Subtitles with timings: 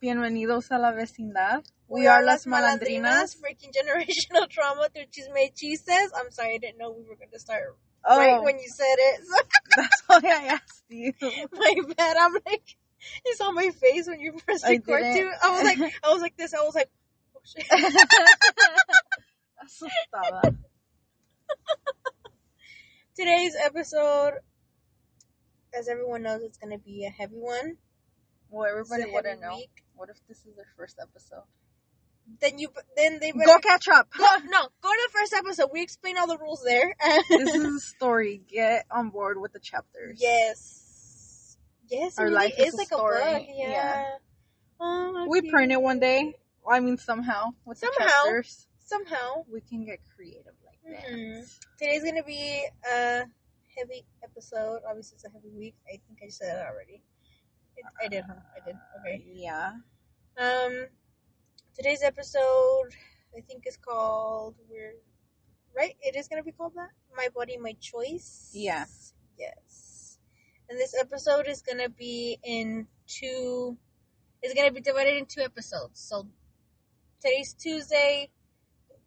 [0.00, 1.62] Bienvenidos a la vecindad.
[1.88, 3.40] We, are las malandrinas.
[3.40, 6.10] breaking generational trauma through chisme chistes.
[6.14, 8.96] I'm sorry, I didn't know we were going to start Oh, right when you said
[8.98, 9.20] it.
[9.76, 11.12] that's why I asked you.
[11.52, 12.16] my bad.
[12.18, 12.76] I'm like,
[13.24, 15.30] you saw my face when you pressed I record too.
[15.42, 16.52] I was like, I was like this.
[16.52, 16.90] I was like,
[17.36, 17.66] oh shit.
[19.64, 20.56] Asustada.
[23.16, 24.34] Today's episode,
[25.72, 27.76] as everyone knows, it's going to be a heavy one.
[28.50, 29.56] Well, everybody wouldn't know.
[29.56, 29.83] week.
[29.96, 31.44] What if this is their first episode?
[32.40, 34.08] Then you, then they Go catch up.
[34.16, 35.68] Go, no, go to the first episode.
[35.72, 36.94] We explain all the rules there.
[37.28, 38.40] this is a story.
[38.50, 40.18] Get on board with the chapters.
[40.22, 43.20] yes, yes, it Our really life is is a like story.
[43.22, 43.46] a book.
[43.54, 43.70] Yeah.
[43.70, 44.04] Yeah.
[44.80, 45.52] Oh, We cute.
[45.52, 46.34] print it one day.
[46.68, 48.10] I mean, somehow with the Somehow.
[48.24, 49.44] chapters, somehow.
[49.52, 51.10] we can get creative like that.
[51.12, 51.58] Mhm.
[51.78, 53.24] Today's gonna be a
[53.76, 54.80] heavy episode.
[54.88, 55.74] Obviously, it's a heavy week.
[55.86, 57.02] I think I said it already.
[57.76, 58.24] It, I did.
[58.26, 58.34] Huh?
[58.34, 58.76] I did.
[59.00, 59.24] Okay.
[59.32, 59.72] Yeah.
[60.38, 60.86] Um,
[61.74, 62.90] today's episode,
[63.36, 64.94] I think, is called "We're
[65.76, 66.90] right." It is gonna be called that.
[67.16, 68.50] My body, my choice.
[68.52, 69.14] Yes.
[69.38, 70.18] Yes.
[70.68, 73.76] And this episode is gonna be in two.
[74.42, 76.00] It's gonna be divided in two episodes.
[76.00, 76.26] So
[77.20, 78.30] today's Tuesday.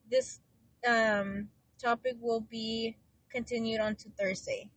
[0.09, 0.39] This
[0.87, 1.49] um
[1.81, 2.97] topic will be
[3.29, 4.69] continued on to Thursday.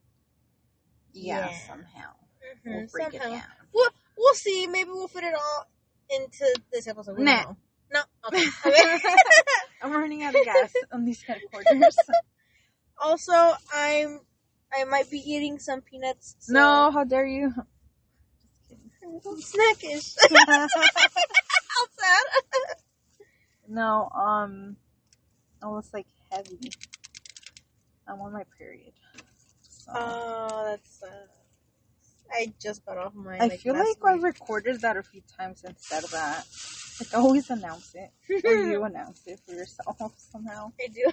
[1.12, 1.50] Yeah.
[1.50, 1.58] Yeah.
[1.66, 2.14] Somehow.
[2.50, 3.42] Mhm, We'll break it down.
[3.72, 4.66] We'll, we'll see.
[4.66, 5.66] Maybe we'll fit it all
[6.10, 7.18] into this episode.
[7.18, 7.54] We Nah.
[7.92, 8.00] No.
[8.28, 8.44] Okay.
[8.66, 8.98] okay.
[9.82, 11.96] I'm running out of gas on these headquarters.
[12.98, 13.32] also,
[13.74, 14.20] I'm.
[14.72, 16.36] I might be eating some peanuts.
[16.38, 17.52] so- no, how dare you?
[19.02, 20.14] Snackish.
[20.30, 20.66] How
[21.98, 22.26] sad.
[23.68, 24.76] no, um,
[25.62, 26.70] was like heavy.
[28.06, 28.92] I'm on my period.
[29.68, 29.92] So.
[29.94, 31.28] Oh, that's sad.
[32.32, 33.38] I just got off my.
[33.38, 34.24] I feel last like I week.
[34.24, 36.46] recorded that a few times and said that.
[37.00, 38.10] Like, I always announce it.
[38.44, 40.72] Or you announce it for yourself somehow.
[40.80, 41.10] I do.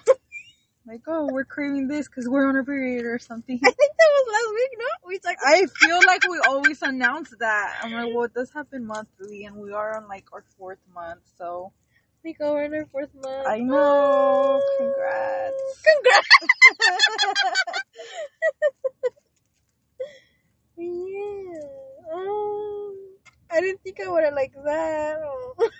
[0.86, 3.60] Like, oh, we're craving this because we're on a period or something.
[3.62, 4.70] I think that was last week.
[4.78, 5.38] No, we talked.
[5.44, 7.80] I feel like we always announce that.
[7.82, 11.20] I'm like, well, it does happen monthly, and we are on like our fourth month,
[11.36, 11.72] so
[12.24, 13.46] we go in our fourth month.
[13.46, 14.62] I know.
[14.78, 15.82] Congrats.
[15.84, 16.28] Congrats.
[20.78, 22.14] yeah.
[22.14, 22.96] Um,
[23.50, 25.18] I didn't think I would have liked that.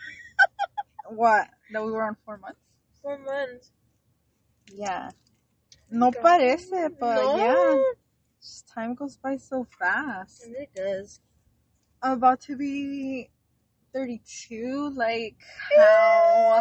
[1.11, 1.49] What?
[1.73, 2.61] That we were on four months?
[3.03, 3.73] Four months.
[4.75, 5.11] Yeah.
[5.91, 6.71] No parece,
[7.01, 7.37] but no.
[7.37, 7.95] yeah.
[8.43, 10.45] Just time goes by so fast.
[10.45, 11.21] And it does.
[12.03, 13.31] I'm about to be
[13.95, 14.93] 32.
[14.95, 15.37] Like,
[15.77, 15.83] how?
[16.57, 16.61] I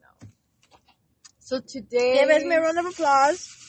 [0.00, 0.28] know.
[1.38, 2.14] So today.
[2.14, 3.61] Give us me a round of applause.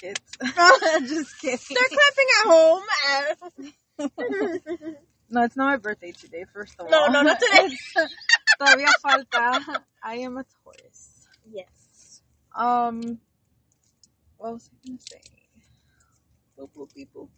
[0.00, 0.36] Crickets.
[1.08, 1.58] Just kidding.
[1.70, 2.82] They're clapping at home.
[5.32, 6.90] No, it's not my birthday today, first of all.
[6.90, 7.68] no, no, not today.
[8.60, 9.60] Todavía falta.
[10.02, 11.28] I am a Taurus.
[11.48, 12.22] yes.
[12.52, 13.20] Um,
[14.38, 15.20] what was I gonna say?
[16.58, 17.28] Boop, boop, beep, boop.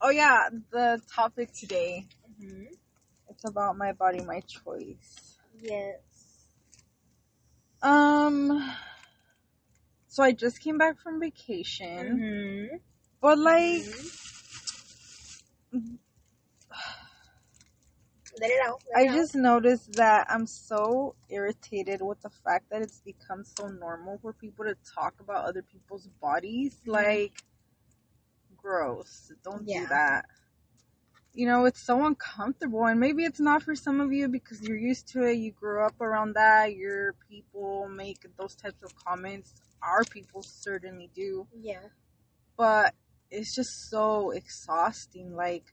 [0.00, 2.06] Oh yeah, the topic today.
[2.40, 2.64] hmm
[3.28, 5.38] It's about my body, my choice.
[5.60, 5.98] Yes.
[7.82, 8.62] Um,
[10.12, 12.22] so I just came back from vacation,
[12.68, 12.76] Mm-hmm.
[13.22, 13.86] but like,
[18.38, 18.82] Let it out.
[18.90, 19.14] Let I it out.
[19.14, 24.34] just noticed that I'm so irritated with the fact that it's become so normal for
[24.34, 26.76] people to talk about other people's bodies.
[26.84, 26.92] Mhm.
[26.92, 27.32] Like,
[28.56, 29.32] gross.
[29.42, 29.80] Don't Yeah.
[29.80, 30.26] do that.
[31.34, 34.76] You know, it's so uncomfortable, and maybe it's not for some of you because you're
[34.76, 35.34] used to it.
[35.38, 36.74] You grew up around that.
[36.76, 39.54] Your people make those types of comments.
[39.82, 41.80] Our people certainly do Yeah.
[42.56, 42.94] but
[43.30, 45.34] it's just so exhausting.
[45.34, 45.72] Like,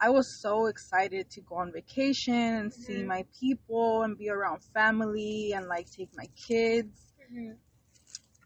[0.00, 3.06] I was so excited to go on vacation and see Mhm.
[3.06, 7.12] my people and be around family and like take my kids.
[7.28, 7.52] hmm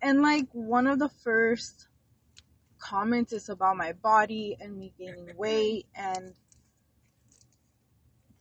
[0.03, 1.89] And like, one of the first
[2.79, 6.35] comments is about my body and me gaining weight and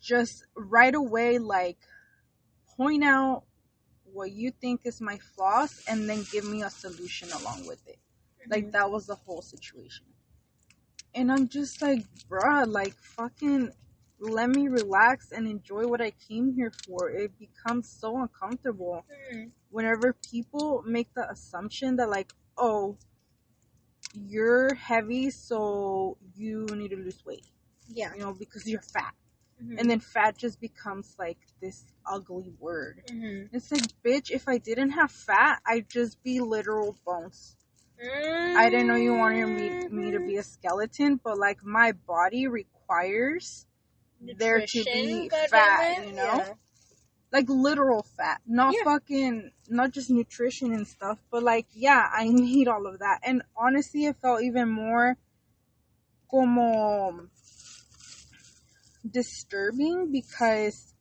[0.01, 1.77] just right away, like,
[2.77, 3.43] point out
[4.13, 7.99] what you think is my flaws and then give me a solution along with it.
[8.49, 10.05] Like that was the whole situation.
[11.13, 13.71] And I'm just like, bruh, like fucking
[14.19, 17.09] let me relax and enjoy what I came here for.
[17.09, 19.51] It becomes so uncomfortable Mhm.
[19.69, 22.97] whenever people make the assumption that like, oh,
[24.13, 27.45] you're heavy, so you need to lose weight,
[27.87, 28.13] Yeah.
[28.13, 29.13] you know, because you're fat.
[29.63, 29.79] Mhm.
[29.79, 33.03] And then fat just becomes like this ugly word.
[33.07, 33.49] Mhm.
[33.51, 37.55] It's like, bitch, if I didn't have fat, I'd just be literal bones.
[38.01, 42.47] I didn't know you wanted me, me to be a skeleton, but like my body
[42.47, 43.65] requires
[44.21, 46.37] requires there to be fat, you know?
[46.37, 46.53] yeah.
[47.31, 48.83] like literal fat, not Yeah.
[48.85, 53.19] fucking, not just nutrition and stuff, but like, yeah, I need all of that.
[53.23, 55.17] And honestly, it felt even more
[56.29, 57.27] como
[59.09, 60.93] disturbing because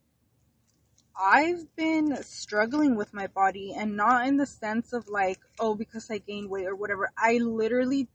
[1.19, 6.11] I've been struggling with my body and not in the sense of like, oh, because
[6.11, 7.11] I gained weight or whatever.
[7.19, 8.09] I literally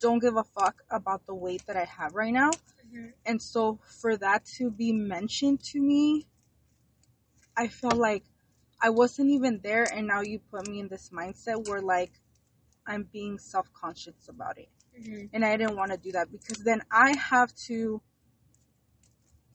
[0.00, 2.50] don't give a fuck about the weight that I have right now.
[2.92, 3.12] Mhm.
[3.24, 6.26] And so for that to be mentioned to me,
[7.56, 8.24] I felt like
[8.80, 12.12] I wasn't even there and now you put me in this mindset where like
[12.86, 14.68] I'm being self-conscious about it.
[14.98, 15.30] Mhm.
[15.32, 18.02] And I didn't want to do that because then I have to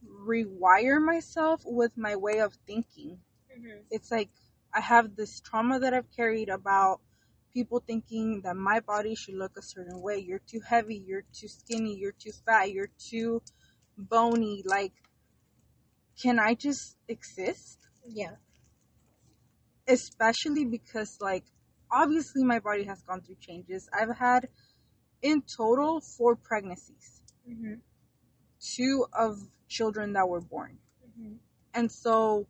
[0.06, 3.19] rewire myself with my way of thinking.
[3.56, 3.84] Mhm.
[3.90, 4.30] It's like
[4.74, 7.01] I have this trauma that I've carried about
[7.54, 10.19] people thinking that my body should look a certain way.
[10.19, 13.42] You're too heavy, you're too skinny, you're too fat, you're too
[13.98, 14.62] bony.
[14.66, 14.94] Like,
[16.22, 17.88] can I just exist?
[18.06, 18.36] Yeah.
[19.88, 21.45] Especially because, like,
[21.92, 23.90] obviously my body has gone through changes.
[23.92, 24.48] I've had
[25.22, 27.81] in total four pregnancies, Mhm.
[28.60, 30.80] two of children that were born.
[31.07, 31.39] Mhm.
[31.74, 32.48] And so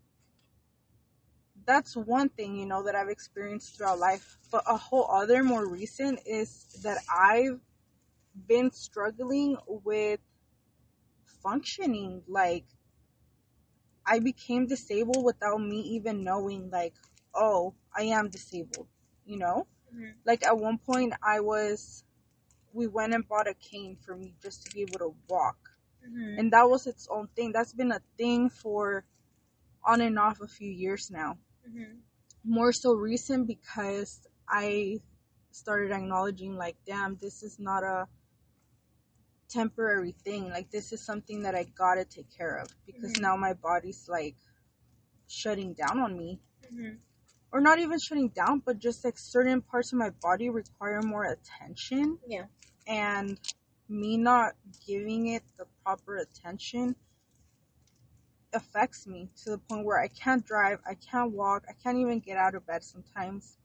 [1.65, 4.37] that's one thing, you know, that I've experienced throughout life.
[4.51, 7.59] But a whole other more recent is that I've
[8.47, 10.19] been struggling with
[11.43, 12.23] functioning.
[12.27, 12.65] Like,
[14.05, 16.95] I became disabled without me even knowing, like,
[17.35, 18.87] oh, I am disabled,
[19.25, 19.67] you know?
[19.93, 20.15] Mhm.
[20.25, 22.03] Like, at one point, I was,
[22.73, 25.68] we went and bought a cane for me just to be able to walk
[26.07, 26.39] Mhm.
[26.39, 27.51] and that was its own thing.
[27.51, 29.05] That's been a thing for
[29.83, 31.37] on and off a few years now.
[31.67, 32.01] Mhm.
[32.43, 35.01] More so recent because I
[35.51, 38.07] started acknowledging, like, damn, this is not a
[39.47, 40.49] temporary thing.
[40.49, 43.21] Like, this is something that I gotta take care of because Mhm.
[43.21, 44.35] now my body's like
[45.27, 46.39] shutting down on me.
[46.71, 46.99] Mhm.
[47.51, 51.23] Or not even shutting down, but just like certain parts of my body require more
[51.25, 52.45] attention Yeah.
[52.85, 53.39] and
[53.87, 54.55] me not
[54.85, 56.95] giving it the proper attention
[58.53, 62.19] affects me to the point where I can't drive, I can't walk, I can't even
[62.19, 63.57] get out of bed sometimes.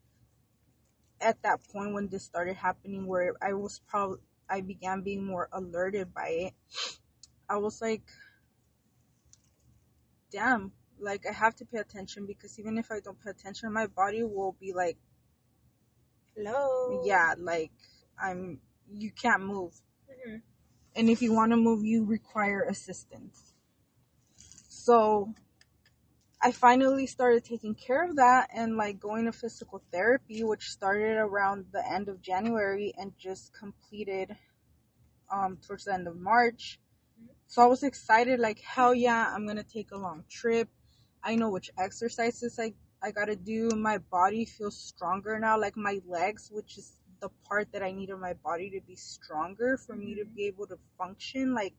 [1.21, 4.17] At that point when this started happening where I was probably
[4.49, 6.53] I began being more alerted by it.
[7.47, 8.01] I was like
[10.31, 13.85] damn, like I have to pay attention because even if I don't pay attention my
[13.85, 14.97] body will be like
[16.35, 17.05] Hello.
[17.05, 17.71] yeah, like
[18.19, 18.59] I'm
[18.91, 19.73] you can't move.
[20.09, 20.41] Mhm.
[20.95, 23.53] And if you want to move you require assistance.
[24.69, 25.33] So
[26.41, 31.17] i finally started taking care of that and like going to physical therapy which started
[31.17, 34.35] around the end of january and just completed
[35.31, 36.79] um towards the end of march.
[37.47, 40.69] So i was excited like hell yeah i'm gonna take a long trip.
[41.23, 43.69] I know which exercises i i gotta do.
[43.69, 48.09] My body feels stronger now like my legs which is the part that I need
[48.09, 50.35] of my body to be stronger for me to Mhm.
[50.35, 51.75] be able to function like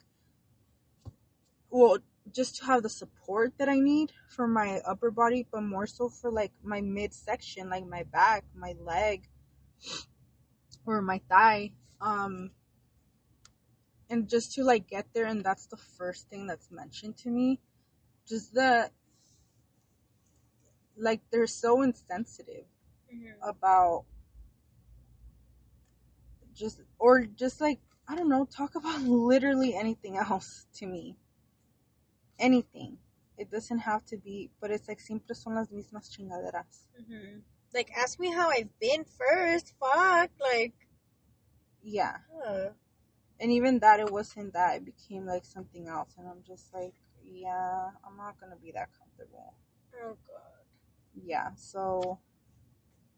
[1.70, 1.98] well
[2.32, 6.08] just to have the support that I need for my upper body but more so
[6.08, 9.28] for like my midsection like my back my leg
[10.86, 12.50] or my thigh um
[14.08, 17.60] and just to like get there and that's the first thing that's mentioned to me
[18.26, 18.92] just that
[20.96, 22.64] like they're so insensitive
[23.12, 23.34] Mhm.
[23.42, 24.04] about
[26.56, 31.16] just or just like I don't know, talk about literally anything else to me.
[32.38, 32.98] Anything.
[33.38, 36.86] It doesn't have to be, but it's like siempre son las mismas chingaderas.
[37.00, 37.42] Mhm.
[37.74, 39.74] Like, ask me how I've been first.
[39.80, 40.30] Fuck.
[40.40, 40.74] Like,
[41.82, 42.18] Yeah.
[42.44, 42.70] uh,
[43.40, 46.94] And even that it wasn't that, it became like something else and I'm just like,
[47.24, 49.54] yeah, I'm not gonna be that comfortable.
[50.02, 50.64] oh god.
[51.14, 52.18] Yeah, so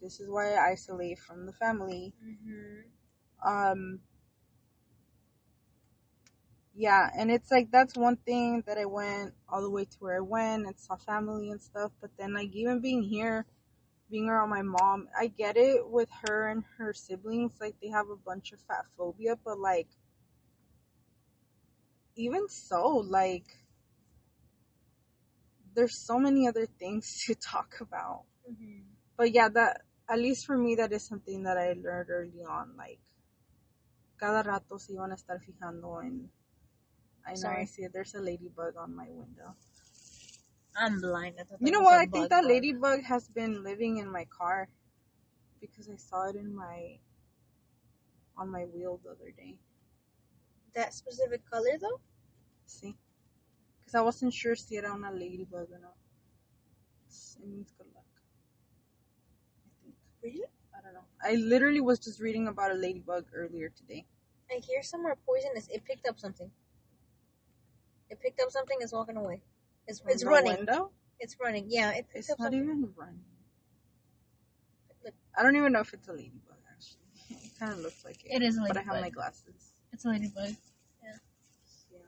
[0.00, 2.14] this is why I isolate from the family.
[2.22, 2.84] Mhm.
[3.44, 4.00] Um
[6.74, 10.16] yeah and it's like that's one thing that i went all the way to where
[10.16, 13.46] i went and saw family and stuff but then like even being here
[14.10, 18.08] being around my mom i get it with her and her siblings like they have
[18.10, 19.88] a bunch of fat phobia but like
[22.16, 23.46] even so like
[25.74, 28.82] there's so many other things to talk about Mhm.
[29.16, 32.74] but yeah, that at least for me, that is something that I learned early on.
[32.78, 32.98] Like,
[34.18, 36.30] cada rato se iban a estar fijando en.
[37.26, 37.66] I know I Sorry.
[37.66, 37.92] see it.
[37.92, 39.54] There's a ladybug on my window.
[40.76, 41.36] I'm blind.
[41.40, 41.98] I You know what?
[41.98, 42.50] I think that bug.
[42.50, 44.68] ladybug has been living in my car
[45.60, 46.98] because I saw it in my
[48.36, 49.56] on my wheel the other day.
[50.74, 52.00] That specific color, though?
[52.66, 52.96] See?
[53.80, 55.96] Because I wasn't sure si era una ladybug or not.
[57.08, 58.04] It means good luck.
[59.66, 59.94] I think.
[60.22, 60.46] Really?
[60.88, 61.00] I don't know.
[61.22, 64.06] I literally was just reading about a ladybug earlier today.
[64.50, 65.68] I hear some are poisonous.
[65.68, 66.50] It picked up something.
[68.10, 68.78] It picked up something.
[68.80, 69.42] It's walking away.
[69.86, 70.56] It's From it's the running.
[70.56, 70.90] Window?
[71.20, 71.66] It's running.
[71.68, 72.62] Yeah, it picked It's up not something.
[72.62, 73.20] even running.
[75.04, 75.14] Look.
[75.36, 77.04] I don't even know if it's a ladybug, actually.
[77.44, 78.32] It kind of looks like it.
[78.32, 78.76] It is a ladybug.
[78.76, 79.16] But I have ladybug.
[79.16, 79.72] my glasses.
[79.92, 80.56] It's a ladybug.
[81.02, 81.16] Yeah.
[81.92, 81.98] Yeah.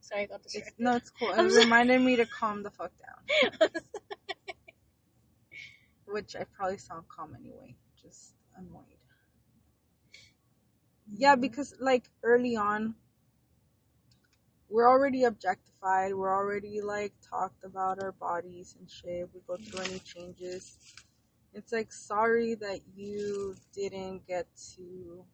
[0.00, 0.82] Sorry, I got It's, distracted.
[0.82, 1.30] no, it's cool.
[1.32, 1.64] I'm It sorry.
[1.64, 3.70] reminded me to calm the fuck down.
[6.10, 7.76] Which I probably sound calm anyway.
[8.02, 8.84] Just annoyed.
[11.12, 11.40] Yeah, Mhm.
[11.42, 12.96] because like early on,
[14.68, 16.14] we're already objectified.
[16.14, 19.28] We're already like talked about our bodies and shit.
[19.34, 20.78] We go through any changes.
[21.52, 25.24] It's like sorry that you didn't get to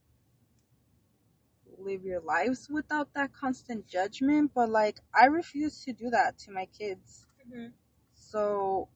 [1.78, 6.50] live your lives without that constant judgment, but like I refuse to do that to
[6.52, 7.26] my kids.
[7.46, 7.72] Mhm.
[8.14, 8.88] So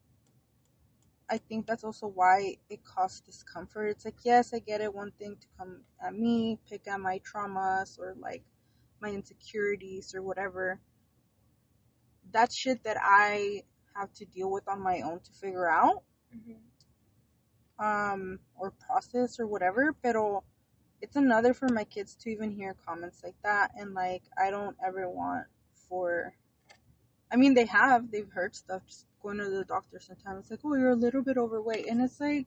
[1.30, 3.90] I think that's also why it caused discomfort.
[3.90, 4.92] It's like, yes, I get it.
[4.92, 8.42] One thing to come at me, pick at my traumas or like
[9.00, 10.80] my insecurities or whatever.
[12.32, 13.62] That's shit that I
[13.94, 16.02] have to deal with on my own to figure out
[16.34, 16.58] Mhm.
[17.78, 19.92] um, or process or whatever.
[19.92, 20.42] Pero
[21.00, 23.72] it's another for my kids to even hear comments like that.
[23.76, 26.34] And like, I don't ever want for,
[27.30, 30.42] I mean, they have, they've heard stuff just going to the doctor sometimes.
[30.42, 31.86] It's like, oh, you're a little bit overweight.
[31.86, 32.46] And it's like,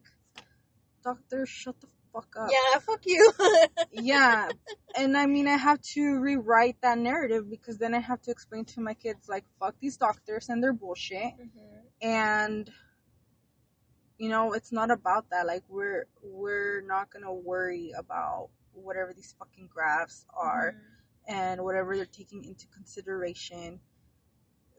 [1.03, 2.49] doctor, shut the fuck up.
[2.51, 3.31] Yeah, fuck you.
[3.91, 4.49] yeah.
[4.97, 8.65] And I mean, I have to rewrite that narrative because then I have to explain
[8.65, 11.81] to my kids, like, fuck these doctors and their bullshit Mhm.
[12.01, 12.71] and
[14.17, 19.35] you know it's not about that like we're we're not gonna worry about whatever these
[19.39, 21.33] fucking graphs are Mhm.
[21.35, 23.79] and whatever they're taking into consideration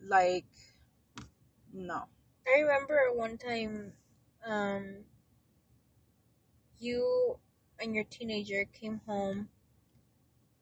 [0.00, 0.46] like
[1.74, 2.04] no
[2.46, 3.92] I remember one time,
[4.46, 5.04] um,
[6.78, 7.38] you
[7.80, 9.48] and your teenager came home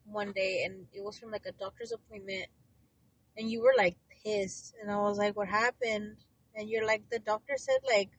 [0.05, 2.47] one day, and it was from like a doctor's appointment,
[3.37, 6.17] and you were like pissed, and I was like, "What happened?"
[6.55, 8.11] And you're like, "The doctor said like."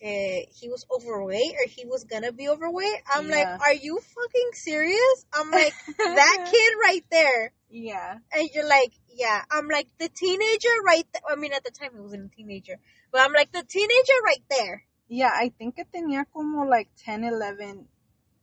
[0.00, 3.02] Eh, he was overweight or he was gonna be overweight.
[3.12, 3.36] I'm Yeah.
[3.36, 5.26] like, are you fucking serious?
[5.32, 7.52] I'm like, that kid right there.
[7.70, 9.44] yeah And you're like, yeah.
[9.50, 11.22] I'm like, the teenager right there.
[11.30, 12.76] I mean, at the time he wasn't a teenager.
[13.12, 14.84] But I'm like, the teenager right there.
[15.12, 17.88] yeah i think que tenía como like 10 11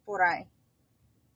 [0.06, 0.48] por ahí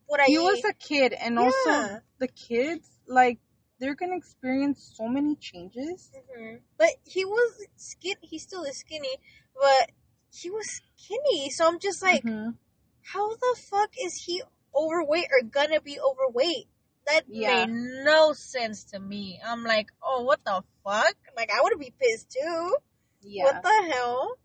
[0.07, 1.45] What I he was a kid and Yeah.
[1.45, 3.39] also the kids like
[3.79, 6.59] they're gonna experience so many changes Mhm.
[6.77, 8.17] But he was skin.
[8.21, 9.15] He still is skinny,
[9.55, 9.91] but
[10.33, 11.49] he was skinny.
[11.49, 12.57] So I'm just like, Mhm.
[13.03, 14.41] how the fuck is he
[14.75, 16.67] overweight or gonna be overweight?
[17.07, 17.65] That Yeah.
[17.65, 19.41] made no sense to me.
[19.43, 21.15] I'm like, oh, what the fuck?
[21.35, 22.77] Like, I would be pissed too.
[23.21, 24.37] yeah What the hell?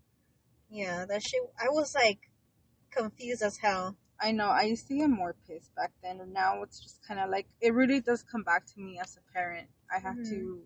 [0.69, 1.41] Yeah, that shit.
[1.59, 2.31] I was like
[2.91, 3.97] confused as hell.
[4.21, 4.49] I know.
[4.49, 7.47] I used to get more pissed back then, and now it's just kind of like
[7.61, 9.69] it really does come back to me as a parent.
[9.95, 10.31] I have Mhm.
[10.31, 10.65] to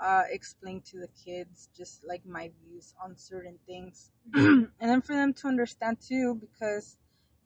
[0.00, 5.14] uh, explain to the kids just like my views on certain things, and then for
[5.14, 6.96] them to understand too, because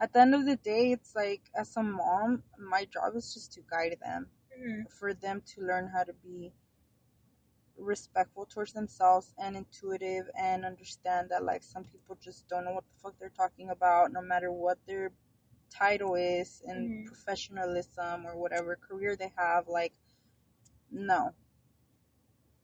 [0.01, 3.53] at the end of the day, it's like as a mom, my job is just
[3.55, 4.87] to guide them, Mhm.
[4.91, 6.53] for them to learn how to be
[7.79, 12.85] respectful towards themselves and intuitive and understand that like some people just don't know what
[12.87, 15.13] the fuck they're talking about no matter what their
[15.71, 17.07] title is and Mhm.
[17.07, 19.93] professionalism or whatever career they have like
[20.91, 21.33] no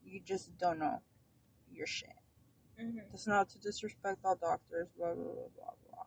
[0.05, 1.01] you just don't know
[1.71, 2.09] your shit
[2.79, 3.13] Mhm.
[3.13, 6.05] it's not to disrespect all doctors blah blah blah blah blah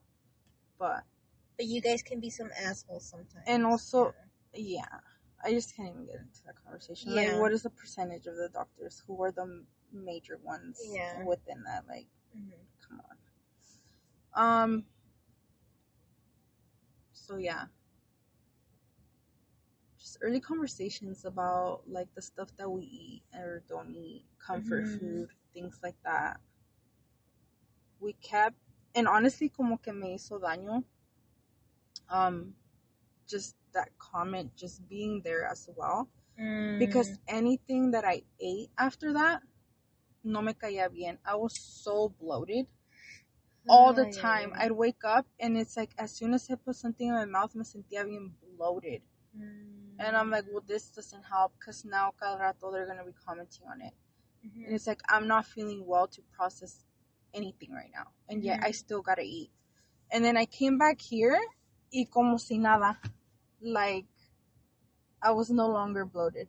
[0.79, 1.05] but
[1.57, 3.45] But you guys can be some assholes sometimes.
[3.47, 4.15] And also-
[4.53, 5.01] yeah
[5.43, 7.33] i just can't even get into that conversation Yeah.
[7.33, 11.23] like what is the percentage of the doctors who are the major ones Yeah.
[11.25, 12.53] within that like Mhm.
[12.81, 13.17] come on
[14.35, 14.87] um
[17.13, 17.67] so yeah
[20.05, 24.99] just early conversations about like the stuff that we eat or don't eat comfort Mhm.
[25.01, 26.39] food things like that
[28.01, 28.57] we kept
[28.95, 30.85] and honestly como que me hizo daño
[32.11, 32.55] um
[33.27, 36.07] just that comment just being there as well
[36.39, 36.79] Mm.
[36.79, 39.43] because anything that I ate after that
[40.25, 41.19] no me caía bien.
[41.25, 42.67] I was so bloated
[43.69, 44.53] all the time.
[44.57, 47.55] I'd wake up and it's like as soon as I put something in my mouth,
[47.55, 49.03] me sentía bien bloated.
[49.37, 49.84] Mm.
[49.99, 53.67] And I'm like, well, this doesn't help because now cada rato they're gonna be commenting
[53.69, 53.95] on it.
[54.45, 54.67] Mhm.
[54.67, 56.85] And it's like I'm not feeling well to process
[57.33, 58.65] anything right now, and yet Mhm.
[58.67, 59.51] I still gotta eat.
[60.11, 61.39] And then I came back here
[61.93, 62.99] y como si nada.
[63.61, 64.07] like
[65.23, 66.49] I was no longer bloated.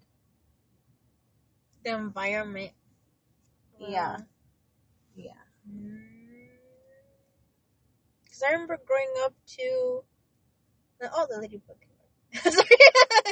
[1.84, 2.74] The environment.
[3.80, 4.18] Yeah.
[5.16, 5.40] Yeah.
[8.24, 10.04] Because I remember growing up to.
[11.14, 11.85] Oh, the ladybug.
[12.42, 12.68] Sorry.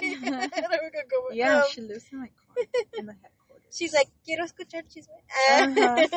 [0.01, 2.65] I don't go with- Yeah, um, she lives in my car
[2.97, 3.75] in the headquarters.
[3.77, 5.17] She's like, quiero escuchar chisme.
[5.51, 6.07] Uh-huh.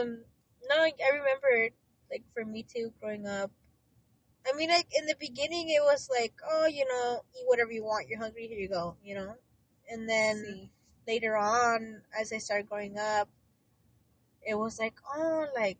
[0.00, 0.24] um,
[0.68, 1.70] no, I I remember,
[2.10, 3.50] like, for me too, growing up.
[4.48, 7.84] I mean, like, in the beginning, it was like, oh, you know, eat whatever you
[7.84, 8.08] want.
[8.08, 9.34] You're hungry, here you go, you know?
[9.90, 10.70] And then See.
[11.06, 13.28] later on, as I started growing up,
[14.46, 15.78] it was like, oh, like,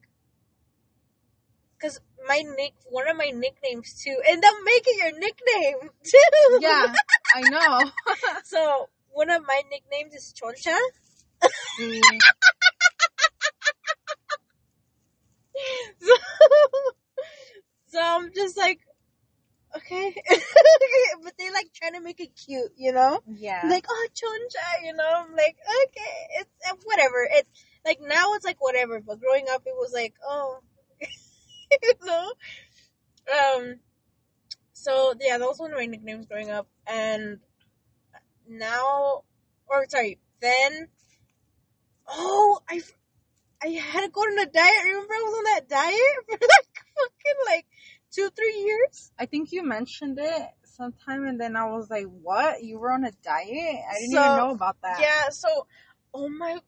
[1.78, 6.58] because my nick, one of my nicknames too, and they'll make it your nickname too.
[6.60, 6.92] Yeah,
[7.34, 7.90] I know.
[8.44, 10.76] So one of my nicknames is Choncha.
[11.76, 12.00] See.
[15.98, 16.12] So,
[17.86, 18.80] so I'm just like,
[19.74, 20.14] okay,
[21.24, 23.20] but they like trying to make it cute, you know?
[23.26, 23.62] Yeah.
[23.68, 25.08] Like, oh, Choncha, you know?
[25.16, 25.56] I'm like,
[25.86, 27.26] okay, it's uh, whatever.
[27.30, 27.48] It's
[27.86, 30.60] like now it's like whatever, but growing up it was like, oh,
[31.82, 32.32] you know?
[33.32, 33.80] Um,
[34.72, 37.40] so yeah, those were my nicknames growing up, and
[38.48, 39.22] now,
[39.66, 40.88] or sorry, then,
[42.08, 42.82] oh, I,
[43.62, 44.84] I had to go on a diet.
[44.84, 47.66] Remember, I was on that diet for like fucking like
[48.12, 49.12] two, three years.
[49.18, 52.62] I think you mentioned it sometime, and then I was like, "What?
[52.62, 53.48] You were on a diet?
[53.48, 55.66] I didn't So, even know about that." Yeah, so
[56.14, 56.60] oh my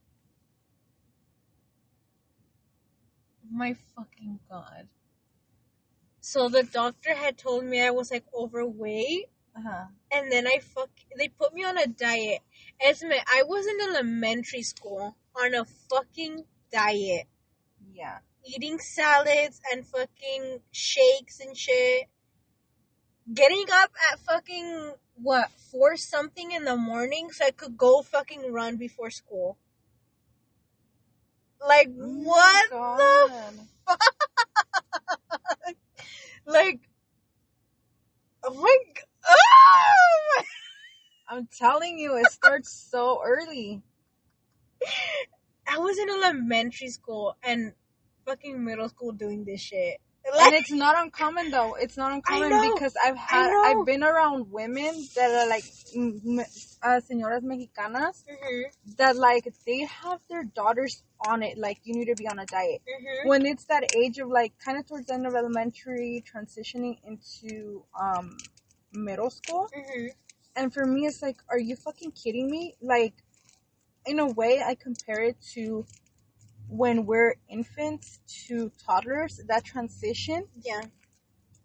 [3.51, 4.89] my fucking god.
[6.21, 9.27] So the doctor had told me I was like overweight
[9.57, 9.87] Uh-huh.
[10.13, 12.41] and then I fuck they put me on a diet.
[12.81, 17.27] Esme, I was in elementary school on a fucking diet.
[17.93, 18.19] Yeah.
[18.45, 22.09] Eating salads and fucking shakes and shit.
[23.33, 28.53] Getting up at fucking what, four something in the morning so I could go fucking
[28.53, 29.59] run before school.
[31.67, 33.55] Like Oh what the God.
[36.47, 36.81] like
[38.45, 40.43] oh my god oh
[41.29, 43.83] I'm telling you, it starts so early.
[45.69, 47.75] I was in elementary school and
[48.27, 49.99] fucking middle school doing this shit.
[50.25, 51.75] And it's not uncommon though.
[51.75, 52.73] It's not uncommon know.
[52.75, 53.51] because I've had.
[53.65, 55.65] I've been around women that are like
[56.83, 58.65] uh, señoras mexicanas Mhm,
[58.99, 62.47] that like they have their daughters on it like you need to be on a
[62.47, 62.83] diet.
[62.87, 63.29] mhm.
[63.29, 67.85] When it's that age of like kind of towards the end of elementary transitioning into
[67.99, 68.37] um
[68.93, 70.11] middle school Mhm.
[70.57, 72.77] and for me it's like are you fucking kidding me?
[72.81, 73.15] Like
[74.07, 75.87] in a way I compare it to
[76.69, 80.83] when we're infants to toddlers that transition Yeah.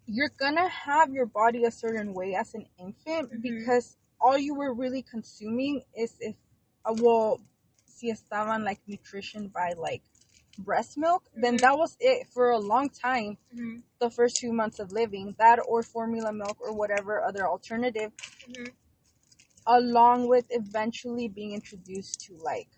[0.06, 3.42] you're gonna have your body a certain way as an infant Mhm.
[3.42, 6.36] because all you were really consuming is if
[6.84, 7.40] uh, well
[7.86, 10.02] si estaban like nutrition by like
[10.58, 11.60] breast milk then Mhm.
[11.60, 15.58] that was it for a long time Mhm, the first few months of living that
[15.66, 18.12] or formula milk or whatever other alternative
[18.48, 18.72] mhm.
[19.66, 22.68] along with eventually being introduced to like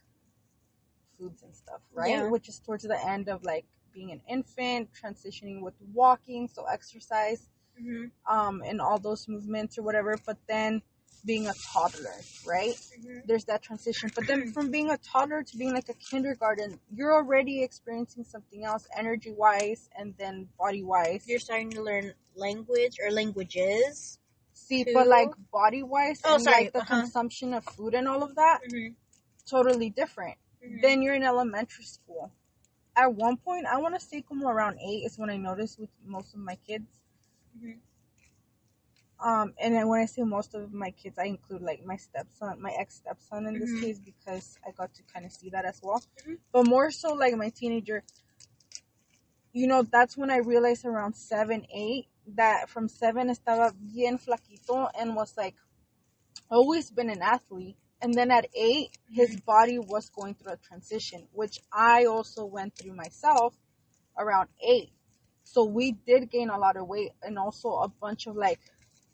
[1.19, 2.31] foods and stuff right Yeah.
[2.31, 7.49] which is towards the end of like being an infant transitioning with walking so exercise
[7.81, 10.81] Mhm, um and all those movements or whatever but then
[11.27, 12.15] being a toddler
[12.47, 13.21] right mhm.
[13.27, 17.13] there's that transition but then from being a toddler to being like a kindergarten you're
[17.15, 22.97] already experiencing something else energy wise and then body wise You're starting to learn language
[23.05, 24.19] or languages.
[24.55, 24.93] see too.
[24.95, 26.97] but like body wise Oh, and sorry, like the uh-huh.
[27.03, 28.95] consumption of food and all of that Mhm,
[29.51, 30.83] totally different mhm.
[30.83, 32.33] then you're in elementary school
[32.97, 35.91] at one point i want to say como around eight is when i noticed with
[36.05, 37.01] most of my kids
[37.59, 37.81] Mhm.
[39.19, 42.61] Um, and then when I say most of my kids, I include like my stepson,
[42.61, 43.81] my ex stepson in this Mhm.
[43.81, 46.03] case, because I got to kind of see that as well.
[46.19, 46.39] Mhm.
[46.53, 48.05] But more so, like my teenager,
[49.53, 54.91] you know, that's when I realized around seven, eight, that from seven estaba bien flaquito
[54.99, 55.57] and was like
[56.51, 57.77] always been an athlete.
[58.03, 62.77] And then at eight, his body was going through a transition, which I also went
[62.77, 63.55] through myself
[64.19, 64.91] around eight.
[65.45, 68.61] So we did gain a lot of weight and also a bunch of like,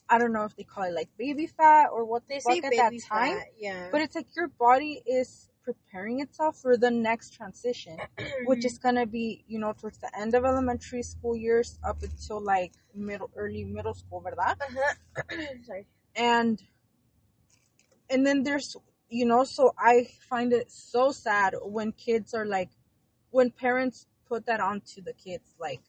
[0.08, 2.72] I don't know if they call it like baby fat or what They say at
[2.76, 3.38] that time.
[3.38, 3.88] fat, yeah.
[3.92, 7.98] But it's like your body is preparing itself for the next transition,
[8.46, 12.40] which is gonna be, you know, towards the end of elementary school years up until
[12.40, 14.56] like middle, early middle school, ¿verdad?
[14.60, 15.22] Uh-huh.
[15.66, 15.86] Sorry.
[16.16, 16.60] And
[18.12, 18.76] and then there's,
[19.08, 22.70] you know, so I find it so sad when kids are like,
[23.30, 25.80] when parents put that onto the kids, like,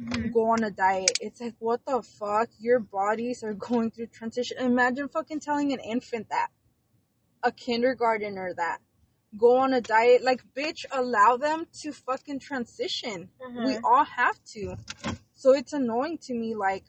[0.00, 0.32] Mhm.
[0.32, 1.16] go on a diet.
[1.20, 2.48] It's like, what the fuck?
[2.58, 4.58] Your bodies are going through transition.
[4.58, 6.48] Imagine fucking telling an infant that,
[7.42, 8.78] a kindergartner that,
[9.36, 10.22] go on a diet.
[10.22, 13.30] Like, bitch, allow them to fucking transition.
[13.40, 13.80] We Mhm.
[13.84, 14.76] all have to.
[15.34, 16.84] So it's annoying to me, like,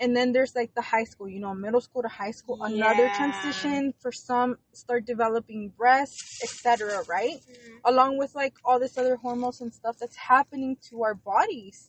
[0.00, 3.04] and then there's like the high school, you know, middle school to high school, another
[3.04, 3.16] Yeah.
[3.20, 7.04] transition for some start developing breasts, etc.
[7.08, 7.40] Right?
[7.48, 7.80] Mhm.
[7.84, 11.88] along with like all this other hormones and stuff that's happening to our bodies.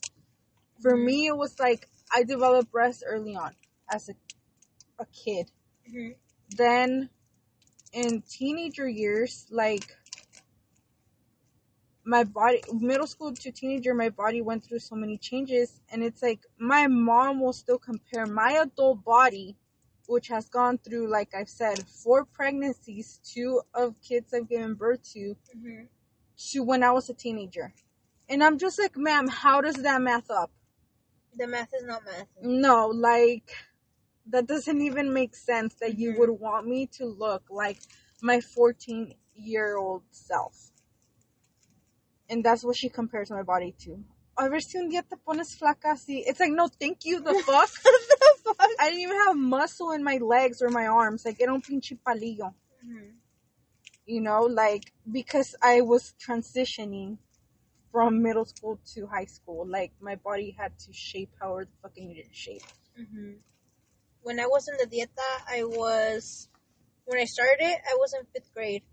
[0.81, 1.05] For Mhm.
[1.05, 3.55] me, it was like I developed breasts early on
[3.89, 4.13] as a,
[4.99, 5.51] a kid.
[5.87, 6.15] Mhm.
[6.49, 7.09] Then
[7.91, 9.97] in teenager years, like
[12.09, 15.79] my body, middle school to teenager, my body went through so many changes.
[15.91, 19.55] And it's like my mom will still compare my adult body,
[20.07, 25.03] which has gone through, like I've said, four pregnancies, two of kids I've given birth
[25.13, 25.87] to, Mhm.
[26.51, 27.73] to when I was a teenager.
[28.27, 30.51] And I'm just like, ma'am, how does that math up?
[31.35, 32.27] The math is not math.
[32.41, 33.51] No, like,
[34.25, 36.17] that doesn't even make sense that you Mhm.
[36.19, 37.81] would want me to look like
[38.21, 40.71] my 14 year old self.
[42.29, 44.03] And that's what she compares my body to.
[44.37, 46.23] A ver si un día te pones flaca así.
[46.25, 47.69] It's like, no, thank you, the fuck?
[47.83, 48.69] the fuck?
[48.79, 51.25] I didn't even have muscle in my legs or my arms.
[51.25, 52.53] Like, era un pinche palillo.
[52.85, 53.15] Mhm.
[54.05, 57.17] you know, like because I was transitioning
[57.91, 62.07] from middle school to high school, like my body had to shape however the fucking
[62.07, 62.63] needed to shape.
[62.99, 63.37] Mhm.
[64.23, 66.49] When I was in the dieta, I was
[67.05, 68.83] when I started, I was in fifth grade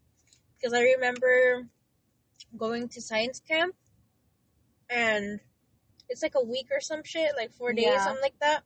[0.56, 1.68] because I remember
[2.56, 3.74] going to science camp,
[4.88, 5.40] and
[6.08, 7.98] it's like a week or some shit, like four days, Yeah.
[7.98, 8.62] something like that.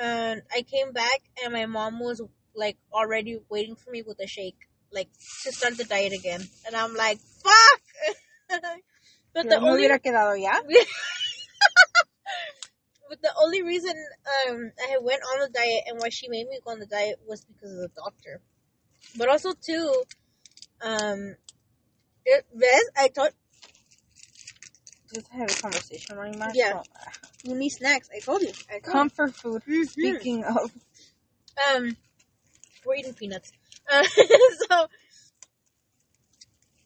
[0.00, 2.22] And I came back, and my mom was
[2.54, 5.08] like already waiting for me with a shake, like
[5.44, 7.80] to start the diet again, and I'm like, fuck.
[9.34, 10.52] but the only hubiera quedado ya.
[13.08, 13.94] but the only reason
[14.48, 17.20] um I went on the diet and why she made me go on the diet
[17.26, 18.40] was because of the doctor.
[19.16, 20.04] But also too,
[20.82, 21.36] um,
[22.24, 22.46] it,
[22.96, 23.30] I told
[25.12, 26.82] Just have a conversation on my Yeah.
[27.44, 28.08] you need snacks.
[28.14, 28.52] I told you.
[28.70, 28.92] I told.
[28.92, 29.62] Comfort food.
[29.66, 29.88] Mhm.
[29.88, 30.72] Speaking of,
[31.68, 31.96] Um,
[32.84, 33.52] we're eating peanuts.
[33.90, 34.04] Uh,
[34.70, 34.88] so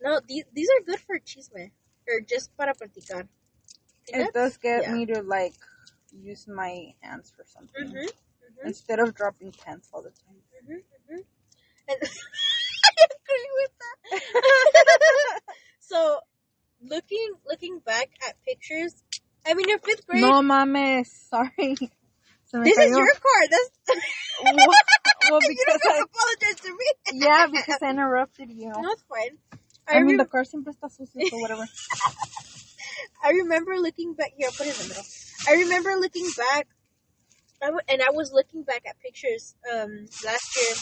[0.03, 1.71] no, these these are good for chisme
[2.09, 3.29] or just para platicar.
[4.09, 4.93] it does get Yeah.
[4.95, 5.55] me to like
[6.13, 8.07] use my hands for something Mm-hmm.
[8.07, 8.67] Mm-hmm.
[8.67, 10.39] instead of dropping pens all the time.
[10.63, 11.21] Mm-hmm, mm-hmm.
[11.89, 11.99] And
[12.99, 15.41] agree with that.
[15.81, 16.21] so,
[16.83, 19.03] looking looking back at pictures,
[19.47, 21.77] I mean, in fifth grade, No mames, sorry.
[22.53, 23.51] This is your card.
[23.51, 23.71] That's
[24.57, 24.75] well,
[25.31, 26.87] well, you because don't I, have to apologize to me.
[27.27, 28.71] yeah, because I interrupted you.
[28.71, 29.39] no, it's fine.
[29.89, 31.67] I, I, mean, rem- the car siempre está sucio, so whatever.
[33.25, 34.33] I remember looking back.
[34.37, 35.05] Here, I'll put it in the middle.
[35.49, 36.67] I remember looking back,
[37.63, 40.75] I w- and I was looking back at pictures um last year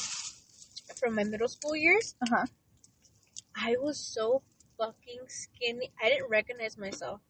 [0.97, 2.15] from my middle school years.
[2.23, 2.47] Uh huh.
[3.57, 4.43] I was so
[4.79, 5.91] fucking skinny.
[6.03, 7.21] I didn't recognize myself.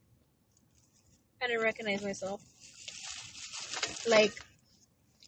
[1.42, 2.40] I didn't recognize myself.
[4.08, 4.32] Like,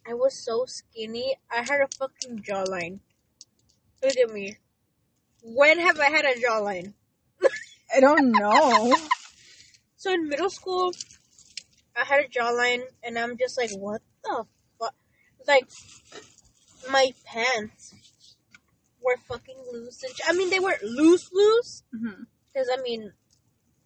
[0.07, 1.35] I was so skinny.
[1.51, 2.99] I had a fucking jawline.
[4.03, 4.57] Look at me.
[5.43, 6.93] When have I had a jawline?
[7.95, 8.95] I don't know.
[9.95, 10.93] So in middle school,
[11.95, 14.45] I had a jawline, and I'm just like, what the
[14.79, 14.95] fuck?
[15.47, 15.67] Like,
[16.91, 17.93] my pants
[19.07, 20.03] were fucking loose.
[20.03, 21.83] And I mean, they were loose, loose.
[21.91, 23.13] Because, I mean,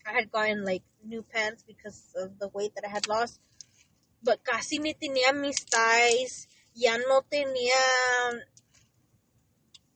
[0.08, 3.40] I had gotten, like, new pants because of the weight that I had lost.
[4.24, 6.48] But casi ni tenía mis thighs.
[6.74, 8.40] Ya no tenía,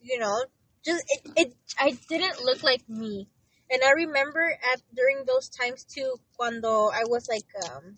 [0.02, 0.44] you know,
[0.84, 3.30] just, it, it, I didn't look like me.
[3.72, 7.96] And I remember at, during those times too, cuando I was like, um,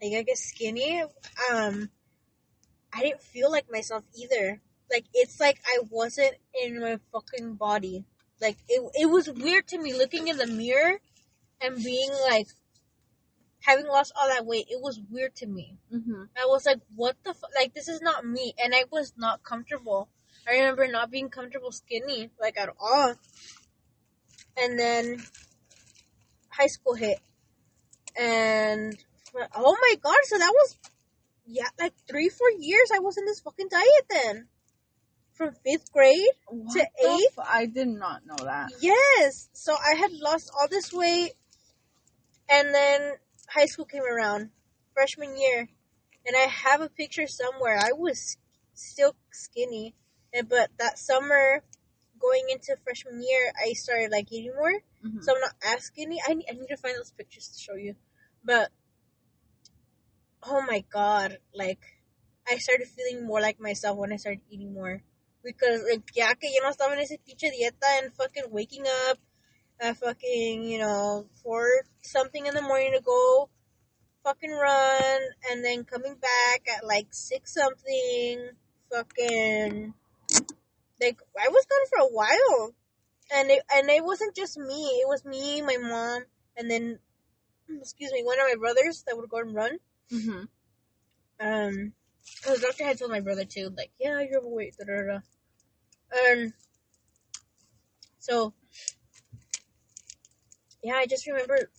[0.00, 1.02] like, I guess skinny,
[1.50, 1.90] um,
[2.94, 4.62] I didn't feel like myself either.
[4.90, 8.04] Like, it's like I wasn't in my fucking body.
[8.40, 11.00] Like it, it was weird to me looking in the mirror
[11.60, 12.46] and being like
[13.60, 14.66] having lost all that weight.
[14.70, 15.76] It was weird to me.
[15.90, 17.50] hmm I was like, what the fuck?
[17.54, 20.08] Like this is not me, and I was not comfortable.
[20.46, 23.14] I remember not being comfortable skinny like at all.
[24.56, 25.22] And then
[26.50, 27.18] high school hit,
[28.18, 28.96] and
[29.34, 30.18] oh my god!
[30.24, 30.78] So that was
[31.46, 32.90] yeah, like three four years.
[32.94, 34.48] I was in this fucking diet then,
[35.38, 36.28] from fifth grade.
[36.48, 37.32] What To the eight?
[37.34, 38.70] fu- I did not know that.
[38.80, 39.48] Yes.
[39.54, 41.32] So I had lost all this weight,
[42.50, 43.12] and then
[43.48, 44.50] high school came around,
[44.92, 45.68] freshman year,
[46.26, 47.78] and I have a picture somewhere.
[47.78, 48.36] I was
[48.74, 49.94] still skinny,
[50.34, 51.62] and but that summer,
[52.18, 54.74] going into freshman year, I started like eating more.
[55.06, 55.22] Mhm.
[55.22, 56.20] So I'm not as skinny.
[56.28, 57.94] I need, I need to find those pictures to show you,
[58.44, 58.70] but
[60.42, 61.80] oh my god, like
[62.50, 65.02] I started feeling more like myself when I started eating more.
[65.42, 69.18] Because like ya que yo no estaba en ese pinche dieta and fucking waking up
[69.80, 71.66] at fucking, you know, four
[72.02, 73.48] something in the morning to go
[74.24, 75.20] fucking run
[75.50, 78.50] and then coming back at like six something
[78.92, 79.94] fucking
[81.00, 82.74] like I was gone for a while.
[83.32, 86.24] And it and it wasn't just me, it was me, my mom,
[86.56, 86.98] and then
[87.80, 89.78] excuse me, one of my brothers that would go and run.
[90.10, 90.44] Mm-hmm.
[91.40, 91.92] Um,
[92.36, 95.18] because the doctor had told my brother too, like, yeah, you're overweight, da da da.
[96.30, 96.52] And
[98.18, 98.52] so,
[100.82, 101.70] yeah, I just remember,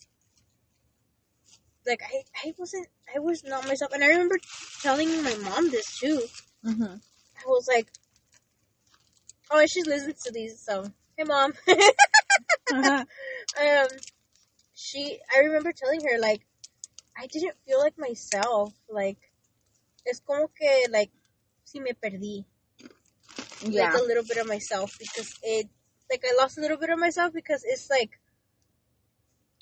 [1.86, 3.92] like, I, I wasn't, I was not myself.
[3.92, 4.38] And I remember
[4.82, 6.22] telling my mom this too.
[6.64, 6.94] Mm-hmm.
[6.94, 7.88] I was like,
[9.50, 10.86] oh, she listens to these, so,
[11.16, 11.52] hey mom.
[12.72, 13.04] Uh-huh.
[13.60, 13.88] um,
[14.74, 16.40] she, I remember telling her, like,
[17.18, 18.72] I didn't feel like myself.
[18.88, 19.18] Like,
[20.10, 21.10] es como que, like,
[21.64, 22.44] si me perdí.
[23.62, 23.92] yeah.
[23.92, 25.68] Like, a little bit of myself because it,
[26.10, 28.18] like, I lost a little bit of myself because it's like,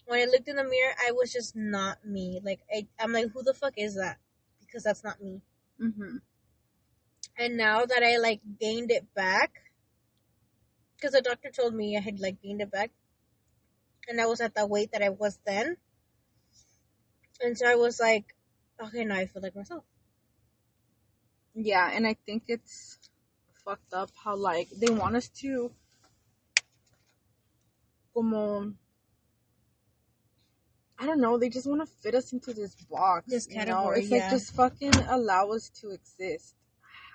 [0.07, 2.41] when I looked in the mirror, I was just not me.
[2.43, 4.19] Like, I, I'm like, who the fuck is that?
[4.61, 5.43] Because that's not me.
[5.81, 6.17] Mm-hmm.
[7.39, 9.53] And now that I, like, gained it back,
[10.97, 12.91] because the doctor told me I had, like, gained it back,
[14.09, 15.77] and I was at the weight that I was then.
[17.41, 18.35] And so I was like,
[18.83, 19.85] okay, now I feel like myself.
[21.61, 22.99] Yeah, and I think it's
[23.65, 25.73] fucked up how like they want us to
[28.15, 28.75] como
[31.01, 33.27] I don't know, they just want to fit us into this box.
[33.29, 33.91] This you know?
[33.91, 34.19] It's yeah.
[34.19, 36.55] like just fucking allow us to exist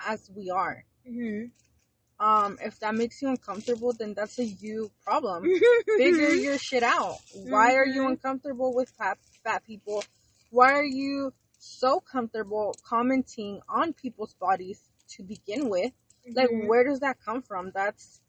[0.05, 0.83] as we are.
[1.09, 2.25] Mm-hmm.
[2.25, 5.43] Um, if that makes you uncomfortable, then that's a you problem.
[5.97, 7.17] Figure your shit out.
[7.33, 8.11] Why are you Mhm.
[8.11, 10.03] uncomfortable with fat fat people?
[10.49, 15.93] Why are you so comfortable commenting on people's bodies to begin with?
[16.33, 16.67] Like, Mhm.
[16.67, 17.71] where does that come from?
[17.71, 18.21] That's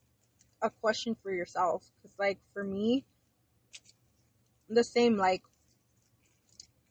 [0.62, 1.90] a question for yourself.
[1.96, 3.04] Because, like, for me,
[4.68, 5.16] the same.
[5.16, 5.42] Like,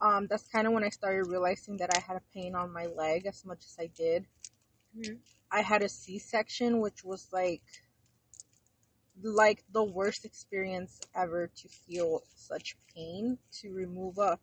[0.02, 2.88] Um, that's kind of when I started realizing that I had a pain on my
[2.88, 4.28] leg as much as I did.
[4.96, 5.20] Mhm.
[5.52, 7.64] I had a C-section, which was like
[9.22, 14.40] like the worst experience ever to feel such pain to remove a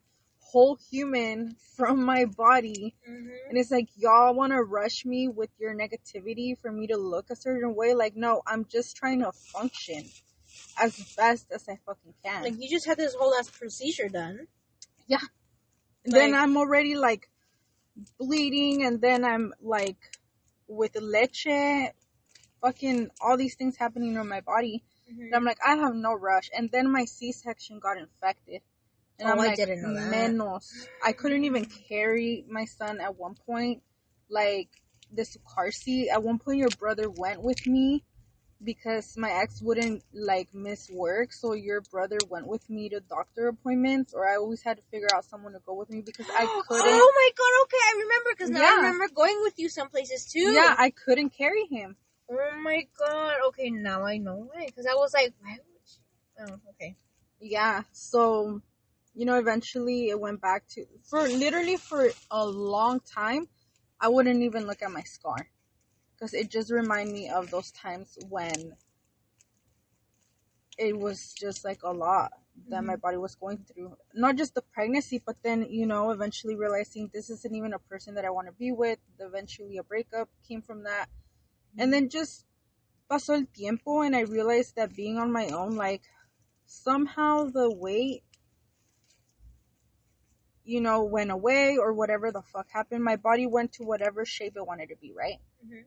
[0.51, 3.31] whole human from my body Mhm.
[3.49, 7.31] and it's like y'all want to rush me with your negativity for me to look
[7.31, 10.03] a certain way like no i'm just trying to function
[10.79, 14.47] as best as i fucking can Like, you just had this whole ass procedure done.
[15.07, 15.25] Yeah.
[16.05, 17.29] And then i'm already like
[18.19, 19.99] bleeding and then i'm like
[20.69, 21.93] with leche
[22.61, 25.23] fucking all these things happening on my body Mm-hmm.
[25.23, 28.61] and i'm like i have no rush and then my c-section got infected
[29.21, 30.11] and Oh, i'm I like didn't know that.
[30.11, 33.83] menos i couldn't even carry my son at one point
[34.29, 34.69] like
[35.13, 38.03] this car seat at one point your brother went with me
[38.63, 43.49] because my ex wouldn't like miss work so your brother went with me to doctor
[43.49, 46.47] appointments or i always had to figure out someone to go with me because i
[46.69, 49.89] couldn't Oh my god, okay, I remember because now I remember going with you some
[49.89, 50.41] places too.
[50.55, 51.97] yeah i couldn't carry him
[52.33, 54.67] Oh my god, okay, now I know why.
[54.67, 56.55] Because I was like, why would you?
[56.55, 56.95] Oh, okay.
[57.41, 58.63] yeah so
[59.21, 63.47] you know eventually it went back to for literally for a long time
[64.01, 65.47] i wouldn't even look at my scar.
[66.15, 68.77] Because it just reminded me of those times when
[70.79, 72.33] it was just like a lot
[72.69, 73.01] that my mm-hmm.
[73.01, 73.97] body was going through.
[74.15, 78.15] Not just the pregnancy but then you know eventually realizing this isn't even a person
[78.15, 79.01] that i want to be with.
[79.19, 81.11] Eventually a breakup came from that.
[81.77, 82.19] And then mm-hmm.
[82.19, 82.47] just
[83.11, 86.03] pasó el tiempo and i realized that being on my own like
[86.65, 88.23] somehow the weight
[90.64, 94.57] you know went away or whatever the fuck happened my body went to whatever shape
[94.57, 95.85] it wanted to be right Mhm.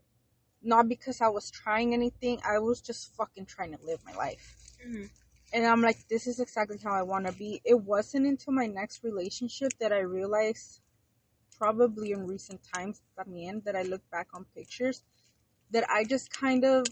[0.62, 4.56] not because i was trying anything i was just fucking trying to live my life
[4.86, 5.10] Mhm.
[5.54, 8.66] and i'm like this is exactly how i want to be it wasn't until my
[8.66, 10.82] next relationship that i realized
[11.58, 15.04] probably in recent times también that i look back on pictures
[15.72, 16.86] that i just kind of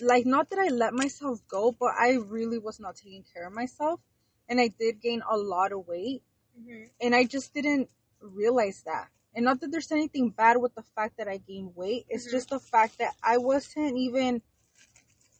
[0.00, 3.52] like not that I let myself go, but I really was not taking care of
[3.52, 4.00] myself
[4.48, 6.22] and I did gain a lot of weight
[6.58, 6.90] Mhm.
[7.00, 11.16] and I just didn't realize that And not that there's anything bad with the fact
[11.18, 12.06] that I gained weight.
[12.08, 12.30] It's Mhm.
[12.30, 14.42] just the fact that I wasn't even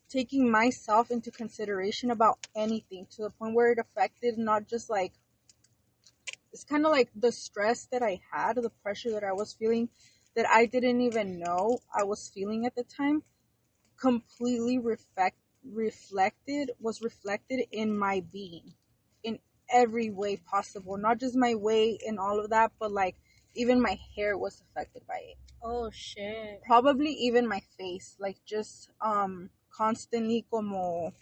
[0.08, 5.12] taking myself into consideration about anything to the point where it affected not just like
[6.52, 9.88] it's kind of like the stress that I had, the pressure that I was feeling
[10.36, 13.22] that I didn't even know I was feeling at the time
[13.96, 18.74] completely reflect reflected was reflected in my being in
[19.70, 23.16] every way possible not just my weight and all of that but like
[23.54, 26.60] even my hair was affected by it Oh shit.
[26.66, 31.12] probably even my face like just um constantly como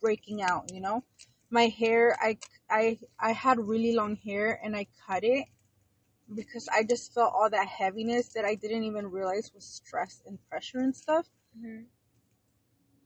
[0.00, 1.04] breaking out you know
[1.50, 2.36] my hair i
[2.70, 5.46] i i had really long hair and i cut it
[6.34, 10.38] because i just felt all that heaviness that i didn't even realize was stress and
[10.48, 11.26] pressure and stuff
[11.58, 11.82] Mm-hmm.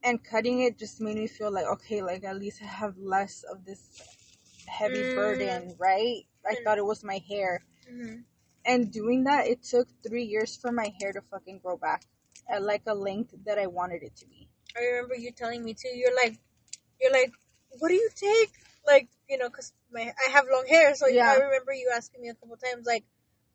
[0.03, 3.43] and cutting it just made me feel like okay like at least i have less
[3.43, 4.14] of this
[4.67, 5.15] heavy Mm.
[5.15, 6.63] burden right i Mm.
[6.63, 8.21] thought it was my hair Mm-hmm.
[8.65, 12.03] and doing that it took three years for my hair to fucking grow back
[12.49, 14.47] at like a length that i wanted it to be
[14.77, 15.87] I remember you telling me too.
[15.87, 16.37] You're like,
[16.99, 17.31] you're like,
[17.79, 18.51] what do you take?
[18.85, 21.31] Like, you know, cause my I have long hair, so Yeah.
[21.31, 23.05] I remember you asking me a couple times, like,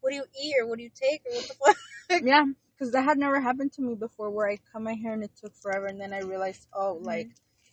[0.00, 2.22] what do you eat or what do you take or what the fuck?
[2.24, 5.22] yeah because that had never happened to me before where i cut my hair and
[5.22, 7.04] it took forever and then i realized oh Mhm.
[7.06, 7.28] like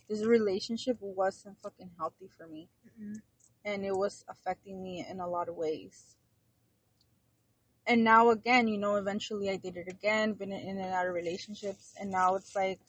[0.08, 2.68] this relationship wasn't fucking healthy for me
[3.00, 3.14] Mm-hmm.
[3.64, 6.16] and it was affecting me in a lot of ways.
[7.86, 11.14] And now again, you know, eventually I did it again, been in and out of
[11.14, 12.80] relationships, and now it's like,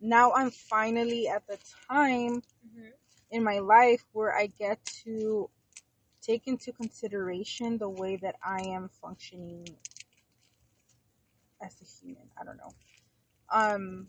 [0.00, 1.58] now I'm finally at the
[1.90, 2.88] time Mm-hmm.
[3.30, 5.50] in my life where I get to
[6.22, 9.66] take into consideration the way that I am functioning
[11.60, 12.28] as a human.
[12.40, 12.74] I don't know.
[13.52, 14.08] Um,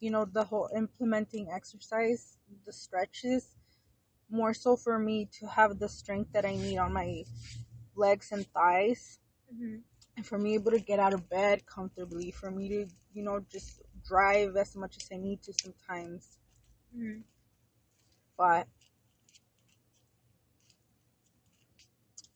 [0.00, 3.56] you know, the whole implementing exercise, the stretches,
[4.30, 7.24] more so for me to have the strength that I need on my
[7.96, 9.18] legs and thighs
[9.54, 9.76] Mm-hmm.
[10.16, 13.40] and for me able to get out of bed comfortably, for me to, you know,
[13.50, 16.38] just drive as much as I need to sometimes.
[16.96, 17.20] Mm-hmm.
[18.36, 18.68] But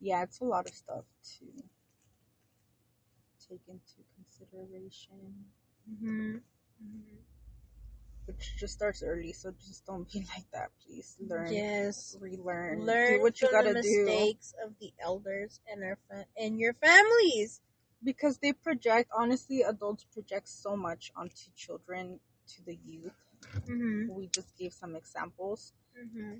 [0.00, 1.04] yeah, it's a lot of stuff
[1.38, 1.46] to
[3.48, 5.46] take into consideration,
[5.90, 6.36] Mm-hmm.
[8.26, 9.32] Which just starts early.
[9.32, 11.16] So just don't be like that, please.
[11.20, 12.16] Learn, Yes.
[12.20, 15.98] relearn, Learn do what you from gotta the do mistakes of the elders and our
[16.08, 17.60] fa- and your families.
[18.04, 19.10] because they project.
[19.16, 23.14] Honestly, adults project so much onto children, to the youth.
[23.68, 24.12] Mm-hmm.
[24.14, 26.38] We just gave some examples, Mm-hmm.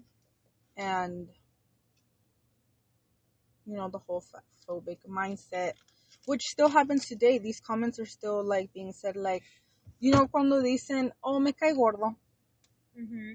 [0.76, 1.28] and
[3.66, 4.24] you know the whole
[4.68, 5.72] phobic mindset
[6.26, 9.42] which still happens today these comments are still like being said like
[10.02, 12.14] you know cuando dicen oh me cae gordo
[12.98, 13.34] Mm-hmm.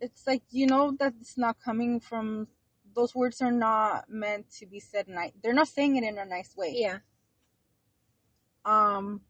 [0.00, 2.46] it's like you know that it's not coming from
[2.94, 6.24] those words are not meant to be said nice they're not saying it in a
[6.24, 6.98] nice way Yeah.
[8.64, 9.20] um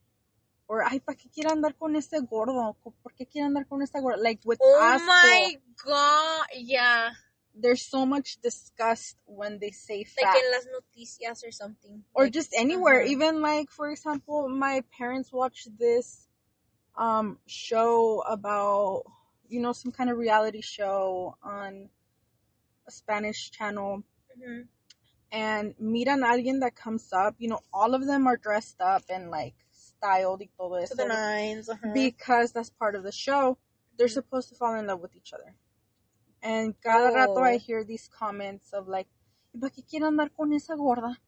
[0.69, 4.01] or ay para qué quiere andar con ese gordo por qué quiere andar con esta
[4.01, 6.47] gorda like with Oh asco my god.
[6.55, 7.11] Yeah.
[7.55, 12.05] there's so much disgust when they say fat Like in las noticias or something.
[12.15, 13.11] or Like, just anywhere uh-huh.
[13.11, 16.28] even like for example my parents watch this
[16.99, 19.05] um show about
[19.49, 21.89] you know some kind of reality show on
[22.87, 24.03] a spanish channel
[24.37, 24.67] Mhm.
[25.31, 29.31] and miran alguien that comes up you know all of them are dressed up and
[29.31, 31.69] like styled y todo To the nines.
[31.69, 31.93] Uh-huh.
[31.95, 33.57] because that's part of the show
[33.97, 34.19] they're Mhm.
[34.21, 35.55] supposed to fall in love with each other
[36.43, 37.43] and cada rato Oh.
[37.53, 39.09] I hear these comments of like
[39.55, 41.19] ¿y para qué quiere andar con esa gorda?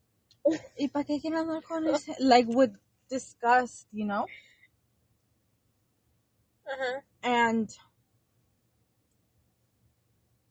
[0.78, 2.14] ¿y para qué quiere andar con ese?
[2.20, 2.72] like with
[3.08, 4.26] disgust you know
[6.72, 7.00] uh-huh.
[7.22, 7.70] and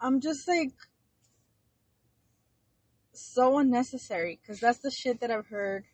[0.01, 0.71] I'm just like
[3.13, 5.85] so unnecessary because that's the shit that I've heard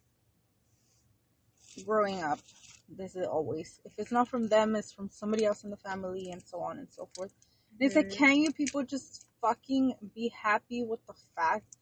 [1.85, 2.39] growing up.
[2.87, 6.29] This is always if it's not from them, it's from somebody else in the family,
[6.31, 7.33] and so on and so forth.
[7.71, 8.17] And it's like, Mhm.
[8.17, 11.77] can you people just fucking be happy with the fact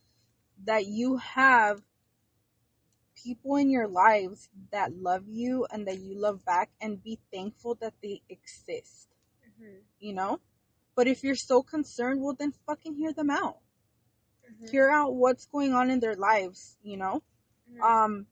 [0.64, 1.82] that you have
[3.16, 7.76] people in your lives that love you and that you love back, and be thankful
[7.76, 9.10] that they exist?
[9.60, 9.82] Mhm.
[10.00, 10.40] you know?
[10.96, 13.60] But if you're so concerned, well, then fucking hear them out.
[14.50, 14.70] Mhm.
[14.70, 17.24] Hear out what's going on in their lives, you know?
[17.72, 17.82] Mhm.
[17.82, 18.28] Um,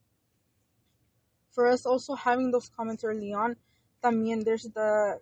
[1.51, 3.55] for us also having those comments early on,
[4.03, 5.21] también there's the,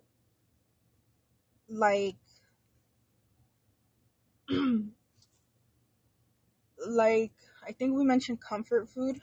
[1.68, 2.16] like,
[6.86, 7.32] like,
[7.66, 9.20] I think we mentioned comfort food.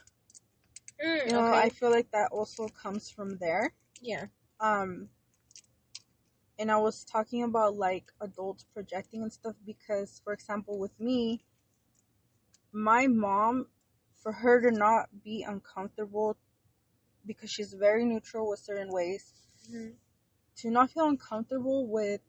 [1.04, 1.58] Mm, You know, okay.
[1.58, 3.74] I feel like that also comes from there.
[4.02, 4.26] yeah.
[4.60, 5.10] um
[6.60, 11.43] and i was talking about like adults projecting and stuff because for example with me
[12.72, 13.68] my mom
[14.22, 16.38] for her to not be uncomfortable
[17.26, 19.34] because she's very neutral with certain ways
[19.70, 19.95] Mhm.
[20.56, 22.22] to not feel uncomfortable with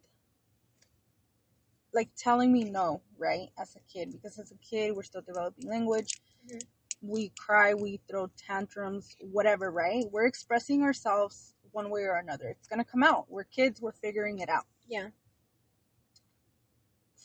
[1.92, 3.48] like telling me no, right?
[3.58, 6.20] As a kid, because as a kid, we're still developing language.
[6.46, 6.66] Mhm.
[7.00, 10.04] We cry, we throw tantrums, whatever, right?
[10.10, 12.48] We're expressing ourselves one way or another.
[12.48, 13.26] It's gonna come out.
[13.28, 14.64] We're kids, we're figuring it out.
[14.88, 15.08] Yeah.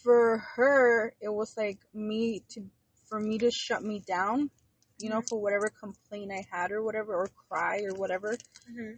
[0.03, 2.63] For her, it was like me to,
[3.07, 4.51] for me to shut me down,
[4.99, 5.29] you know, Mhm.
[5.29, 8.37] for whatever complaint I had or whatever, or cry or whatever.
[8.67, 8.93] hmm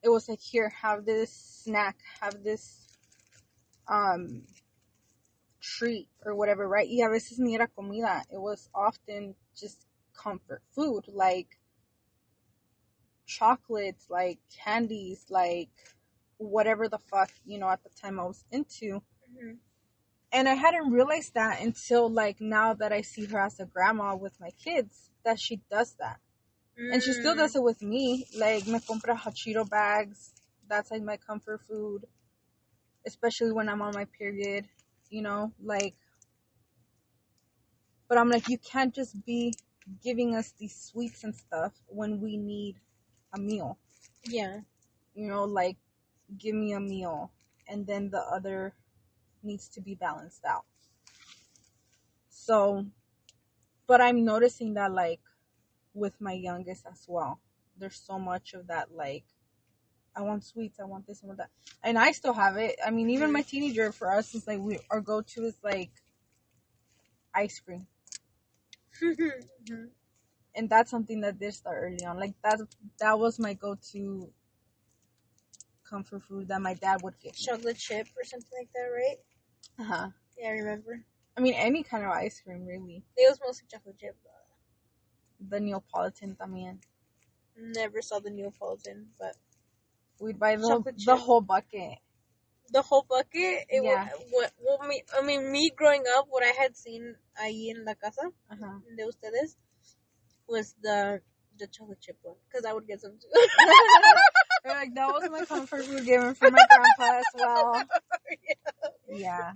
[0.00, 1.32] it was like here have this
[1.64, 2.86] snack have this
[3.88, 4.46] um
[5.60, 9.87] treat or whatever right y a veces ni era comida it was often just
[10.24, 11.58] comfort food like
[13.26, 15.70] chocolates like candies like
[16.38, 19.02] whatever the fuck you know at the time i was into
[19.38, 19.52] hmm
[20.32, 24.14] and i hadn't realized that until like now that i see her as a grandma
[24.16, 26.18] with my kids that she does that
[26.92, 27.20] and she Mm.
[27.20, 28.26] still does it with me.
[28.36, 30.32] Like, me compra Hachiro bags.
[30.68, 32.06] That's like my comfort food.
[33.06, 34.68] Especially when I'm on my period,
[35.10, 35.96] you know, like.
[38.08, 39.54] But I'm like, you can't just be
[40.02, 42.76] giving us these sweets and stuff when we need
[43.34, 43.78] a meal.
[44.24, 44.60] Yeah.
[45.14, 45.76] You know, like,
[46.36, 47.30] give me a meal.
[47.66, 48.74] And then the other
[49.42, 50.64] needs to be balanced out.
[52.28, 52.86] So,
[53.86, 55.20] but I'm noticing that, like,
[55.94, 57.40] with my youngest as well.
[57.78, 59.24] There's so much of that, like,
[60.16, 61.50] I want sweets, I want this, I want that.
[61.84, 62.76] And I still have it.
[62.84, 65.90] I mean, even my teenager, for us, is like, we our go to is like
[67.32, 67.86] ice cream.
[69.02, 69.90] Mhm.
[70.54, 72.18] And that's something that did start early on.
[72.18, 72.60] Like, that,
[72.98, 74.32] that was my go to
[75.88, 77.34] comfort food that my dad would get.
[77.34, 79.18] Chocolate chip or something like that, right?
[79.78, 80.08] Uh huh.
[80.36, 81.04] Yeah, I remember.
[81.36, 83.04] I mean, any kind of ice cream, really.
[83.16, 84.16] It was mostly chocolate chip.
[84.24, 85.48] Though.
[85.48, 86.78] The Neapolitan también.
[87.56, 89.36] Never saw the Neapolitan, but
[90.20, 91.18] We'd buy the, Chocolate the chip.
[91.24, 91.98] whole bucket.
[92.72, 93.66] The whole bucket.
[93.68, 94.08] It Yeah.
[94.08, 95.02] was what, what me.
[95.16, 98.78] I mean, me growing up, what I had seen ahí en la casa Uh huh.
[98.96, 99.56] de ustedes
[100.48, 101.20] was the
[101.58, 103.28] the chocolate chip one because I would get some too.
[104.64, 107.84] like, that was my comfort food given for my grandpa as well.
[109.08, 109.52] Yeah.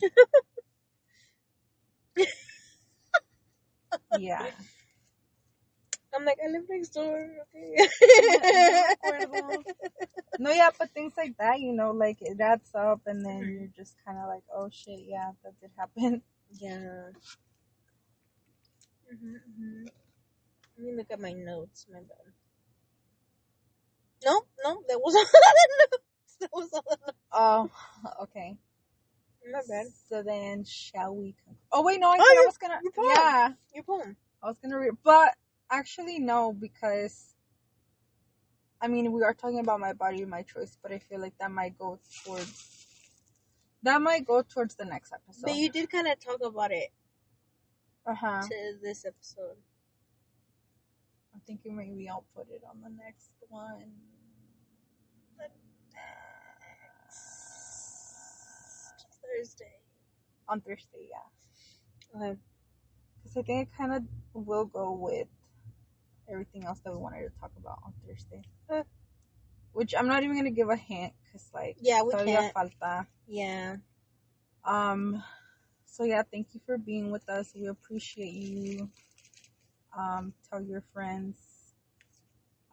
[4.10, 4.46] Yeah.
[6.14, 7.28] I'm like, I live next door.
[7.54, 7.76] Okay.
[10.38, 13.84] No, yeah, but things like that, you know, like it adds up, and then you're
[13.84, 16.22] just kind of like, oh shit, yeah, that did happen.
[16.58, 17.10] yeah.
[19.10, 19.84] hmm hmm
[20.78, 21.86] Let me look at my notes.
[21.92, 22.32] My bad.
[24.24, 26.36] No, no, that was all the notes.
[26.40, 27.18] That was all the notes.
[27.32, 27.70] Oh,
[28.22, 28.56] okay.
[29.52, 29.86] My bad.
[30.08, 31.34] So then, shall we?
[31.44, 32.80] Con- oh wait, no, I Oh, I was gonna.
[32.82, 33.06] your poem.
[33.16, 34.16] Yeah, Your poem.
[34.42, 35.34] I was gonna read, but
[35.72, 37.34] actually no, because
[38.80, 41.50] I mean we are talking about my body, my choice, but I feel like that
[41.50, 42.68] might go towards
[43.82, 45.42] that might go towards the next episode.
[45.42, 46.90] But you did kind of talk about it
[48.06, 48.42] uh huh.
[48.42, 49.56] to this episode.
[51.34, 53.92] I'm thinking maybe I'll put it on the next one.
[55.38, 55.48] The
[57.02, 57.16] next
[59.22, 59.80] Thursday.
[60.48, 61.26] On Thursday, yeah.
[62.14, 62.38] Okay.
[63.22, 64.02] Because I think it kind of
[64.34, 65.28] will go with
[66.28, 68.42] everything else that we wanted to talk about on Thursday.
[69.72, 72.54] Which I'm not even gonna give a hint, cause like Yeah, we todavía can't.
[72.54, 73.06] falta.
[73.26, 73.76] Yeah.
[74.64, 75.22] Um,
[75.86, 77.52] so yeah, thank you for being with us.
[77.54, 78.90] We appreciate you.
[79.96, 81.36] Um, tell your friends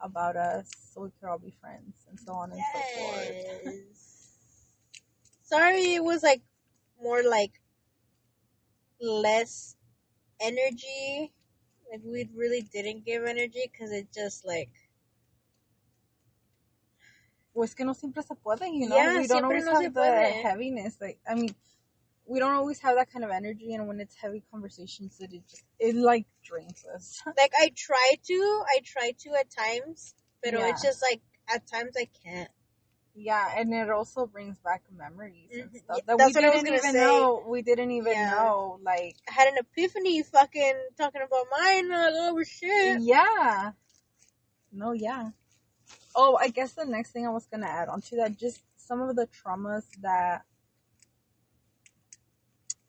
[0.00, 3.36] about us so we can all be friends and so on and so forth.
[3.64, 4.36] Yes.
[5.42, 6.42] Sorry, it was like
[7.02, 7.60] more like
[9.00, 9.76] less
[10.40, 11.32] energy.
[11.90, 14.70] Like we really didn't give energy because it just like
[17.52, 18.96] Well, es que no siempre se puede, you know.
[18.96, 20.42] Yeah, we don't always no have the puede.
[20.42, 21.00] heaviness.
[21.00, 21.54] Like, I mean,
[22.26, 25.64] we don't always have that kind of energy, and when it's heavy conversations, it just
[25.80, 27.20] it like drains us.
[27.36, 30.68] like I try to, I try to at times, but Yeah.
[30.68, 31.20] it's just like
[31.52, 32.50] at times I can't.
[33.14, 35.78] Yeah, and it also brings back memories and Mhm.
[35.78, 36.98] stuff that that's we what I was didn't even say.
[37.04, 37.44] know.
[37.46, 38.30] We didn't even Yeah.
[38.30, 38.78] know.
[38.82, 41.88] Like, I had an epiphany, fucking talking about mine.
[41.92, 43.00] Oh shit.
[43.02, 43.72] yeah,
[44.72, 45.30] no, yeah.
[46.14, 49.00] Oh, I guess the next thing I was gonna add on to that, just some
[49.00, 50.44] of the traumas that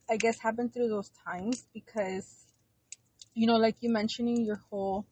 [0.09, 2.45] I guess happened through those times because,
[3.33, 5.05] you know, like you mentioning your whole,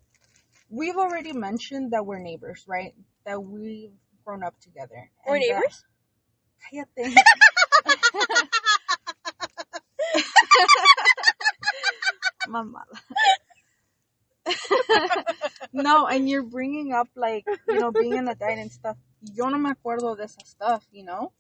[0.70, 2.94] we've already mentioned that we're neighbors, right?
[3.26, 3.94] That we've
[4.30, 5.10] grown up together.
[5.28, 5.86] We're And that- neighbors.
[6.98, 7.16] Cállate.
[12.48, 13.00] Mamada.
[15.74, 18.98] no, and you're bringing up like you know being an adult and stuff.
[19.34, 21.32] Yo no me acuerdo de esa stuff, you know,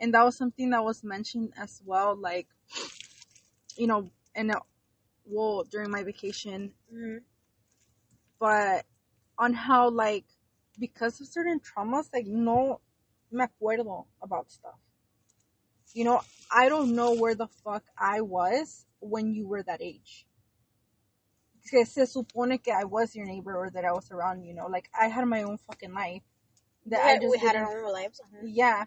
[0.00, 2.16] and that was something that was mentioned as well.
[2.16, 2.46] Like,
[3.76, 4.60] you know, and uh,
[5.26, 7.20] well during my vacation, Mhm.
[8.40, 8.84] but
[9.38, 10.24] on how like
[10.78, 12.80] because of certain traumas, like no
[13.30, 14.78] me acuerdo about stuff.
[15.94, 16.20] You know,
[16.54, 20.26] I don't know where the fuck I was when you were that age.
[21.70, 24.66] Que se supone que I was your neighbor or that I was around, you know,
[24.66, 26.22] like I had my own fucking life.
[26.86, 28.20] That had, I just we had our own lives.
[28.20, 28.46] uh-huh.
[28.46, 28.84] yeah.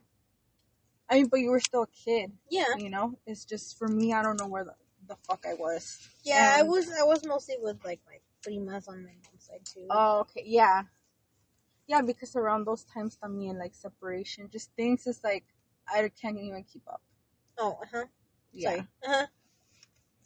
[1.10, 3.18] I mean, but you were still a kid, Yeah, you know.
[3.26, 4.76] It's just for me, I don't know where the,
[5.08, 5.98] the fuck I was.
[6.24, 6.54] yeah.
[6.56, 9.88] I was I was mostly with like my primas on my mom's side too.
[9.90, 10.84] Oh, okay, yeah,
[11.90, 12.02] yeah.
[12.02, 15.44] Because around those times, también like separation, just things is like
[15.92, 17.02] I can't even keep up.
[17.58, 18.06] oh, uh huh.
[18.54, 18.80] Yeah, Sorry.
[18.80, 19.26] Uh huh.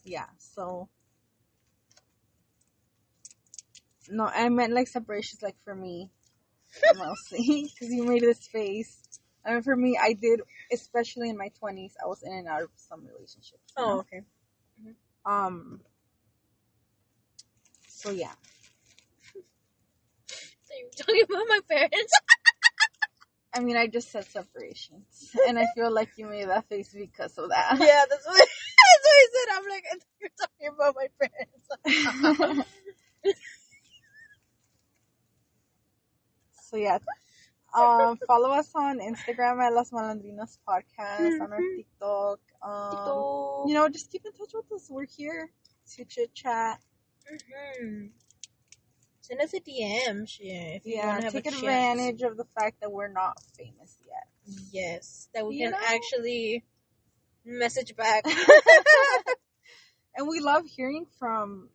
[0.03, 0.27] yeah.
[0.37, 0.89] So
[4.09, 6.11] no, I meant like separations, like for me
[6.95, 9.01] mostly, because you made this face.
[9.45, 10.41] I mean, for me, I did,
[10.71, 13.73] especially in my twenties, I was in and out of some relationships.
[13.77, 13.99] Oh, know?
[13.99, 14.21] okay.
[15.25, 15.81] Um.
[17.87, 18.33] So yeah,
[20.83, 22.13] you were talking about my parents?
[23.55, 27.37] I mean, I just said separations, and I feel like you made that face because
[27.37, 27.77] of that.
[27.79, 29.47] yeah, that's what, that's what I said.
[29.57, 31.67] I'm like, I thought you were talking about my parents.
[36.69, 36.97] so yeah.
[37.75, 41.75] Um, follow us on Instagram at Las Malandrinas Podcast, on our Mhm.
[41.77, 42.39] TikTok.
[42.61, 44.89] Um, So, you know, just keep in touch with us.
[44.89, 45.49] We're here
[45.95, 46.79] to chit chat.
[47.31, 48.11] mhm.
[49.23, 51.63] Send us a DM, if you Yeah, want to have take a chance.
[51.63, 54.27] advantage of the fact that we're not famous yet.
[54.69, 55.77] Yes, that we You can know?
[55.81, 56.65] actually
[57.45, 58.25] message back.
[60.15, 61.69] and we love hearing from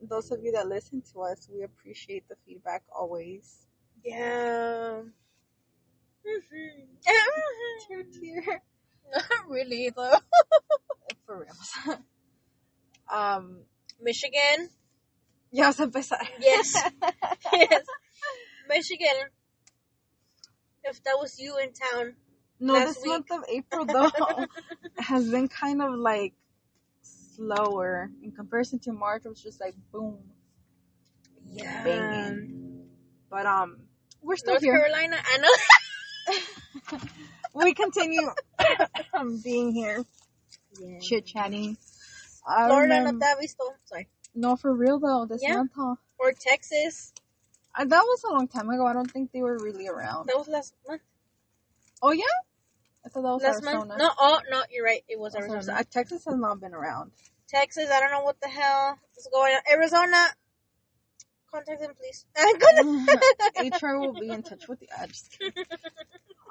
[0.00, 1.46] those of you that listen to us.
[1.52, 3.66] We appreciate the feedback always.
[4.02, 5.02] yeah.
[7.88, 8.62] Tear, tear.
[9.12, 10.18] Not really though.
[11.26, 11.98] For real.
[13.12, 13.58] um,
[14.00, 14.70] Michigan,
[15.52, 16.28] ya vas a empezar.
[16.40, 16.72] Yes.
[17.52, 17.84] yes.
[18.68, 19.30] Michigan.
[20.84, 22.14] If that was you in town,
[22.60, 23.10] No, Last this week.
[23.12, 24.10] month of April though
[24.98, 26.32] has been kind of like
[27.02, 29.22] slower in comparison to March.
[29.24, 30.18] It was just like boom,
[31.52, 31.82] yeah.
[31.84, 32.86] banging.
[33.28, 33.82] But um,
[34.22, 34.72] we're still North here.
[34.78, 36.98] Carolina, I know.
[37.54, 38.20] We continue
[39.44, 40.04] being here,
[40.78, 40.98] Yeah.
[41.00, 41.76] chit chatting.
[42.44, 43.64] Florida, no remem- te ha visto.
[43.86, 44.08] Sorry.
[44.36, 45.54] No, for real though, this Yeah.
[45.54, 45.96] month, huh?
[46.18, 47.12] Or Texas.
[47.74, 48.86] Uh, that was a long time ago.
[48.86, 50.28] I don't think they were really around.
[50.28, 51.02] That was last month.
[52.02, 52.24] Oh yeah,
[53.04, 53.86] I thought that was Last Arizona.
[53.86, 53.98] month?
[54.00, 55.04] No, oh, no, you're right.
[55.08, 55.78] It was was Arizona.
[55.80, 57.12] Uh, Texas has not been around.
[57.48, 59.60] Texas, I don't know what the hell is going on.
[59.70, 60.26] Arizona,
[61.50, 62.26] contact them, please.
[63.82, 64.88] HR will be in touch with you.
[64.98, 65.52] I'm just kidding.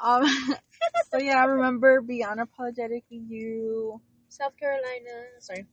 [0.02, 0.26] Um,
[1.12, 4.02] so yeah, I remember be unapologetically you.
[4.30, 5.26] South Carolina.
[5.40, 5.66] Sorry.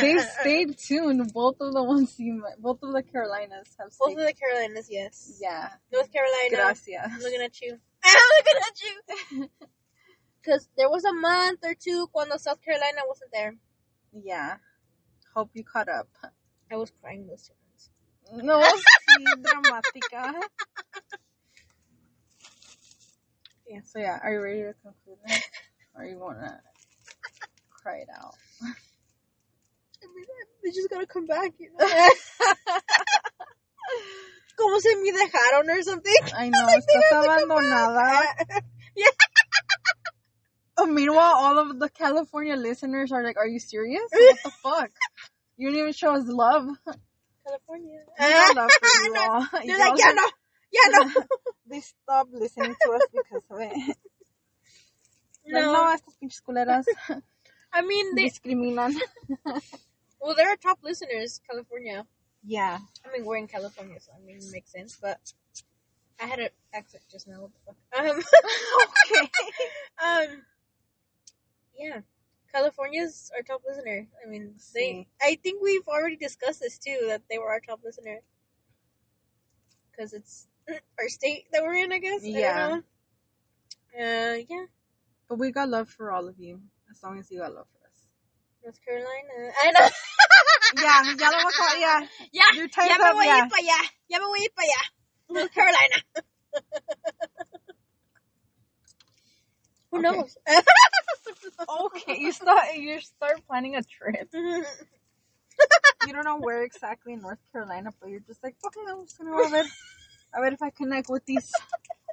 [0.00, 1.32] They've stayed tuned.
[1.32, 5.38] Both of the ones you, both of the Carolinas have Both of the Carolinas, yes.
[5.40, 6.56] yeah, North Carolina.
[6.56, 7.22] I'm gracias.
[7.22, 7.78] looking at you.
[8.04, 9.48] I'm looking at you.
[10.40, 13.54] Because there was a month or two when South Carolina wasn't there.
[14.12, 14.56] Yeah,
[15.34, 16.08] hope you caught up.
[16.70, 17.90] I was crying those months.
[18.44, 20.34] No, sí, dramática.
[23.68, 23.80] Yeah.
[23.84, 25.36] So yeah, are you ready to conclude now?
[25.96, 26.60] Or you wanna
[27.70, 28.34] cry it out?
[30.18, 31.86] I they just gotta come back, you know?
[34.58, 36.12] Como se me dejaron or something.
[36.36, 37.94] I know, They estás abandonada.
[37.96, 38.64] back.
[40.80, 44.04] Oh, meanwhile, all of the California listeners are like, "Are you serious?
[44.12, 44.90] What the fuck?
[45.56, 46.68] You didn't even show us love."
[47.44, 47.98] California.
[48.16, 49.40] We love for you all.
[49.54, 50.22] They're Y'all like, yeah, no.
[50.70, 51.24] Yeah, no.
[51.68, 53.72] they stopped listening to us because of it.
[55.50, 55.72] Like, No.
[55.72, 56.84] no, estas pinches culeras
[57.72, 58.94] I mean, they, discriminan.
[60.20, 62.06] Well, they're our top listeners, California.
[62.44, 62.78] Yeah.
[63.06, 65.32] I mean, we're in California, so I mean, it makes sense, but
[66.20, 67.40] I had an accent just now.
[67.40, 67.76] What the fuck?
[67.98, 68.22] Um,
[69.10, 69.30] Okay.
[70.04, 70.42] um,
[71.78, 72.00] yeah.
[72.52, 74.06] California's our top listener.
[74.24, 75.06] I mean, they.
[75.22, 78.20] I think we've already discussed this too that they were our top listener
[79.90, 80.48] because it's
[80.98, 81.92] our state that we're in.
[81.92, 82.24] I guess.
[82.24, 82.80] Yeah.
[83.98, 84.02] I.
[84.02, 84.64] Uh, yeah.
[85.28, 86.60] But we got love for all of you,
[86.90, 87.77] as long as you got love for us.
[88.68, 89.48] North Carolina.
[89.64, 89.88] I know.
[90.76, 91.94] Yeah, ya lo voy a acabar, ya.
[92.36, 93.38] Ya, Your time's ya me up, voy a ya.
[93.40, 93.80] ir para allá.
[94.12, 94.82] Ya me voy a ir para allá.
[95.30, 95.98] North Carolina.
[99.90, 100.02] Who Okay.
[100.04, 100.36] knows?
[101.68, 104.28] Okay, you start you start planning a trip.
[104.36, 106.06] Mm-hmm.
[106.06, 109.18] you don't know where exactly in North Carolina, but you're just like, okay, I'm just
[109.18, 109.64] gonna go ver,
[110.34, 111.50] a ver if I connect with these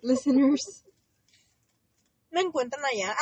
[0.02, 0.84] listeners.
[2.32, 3.14] Me encuentran allá.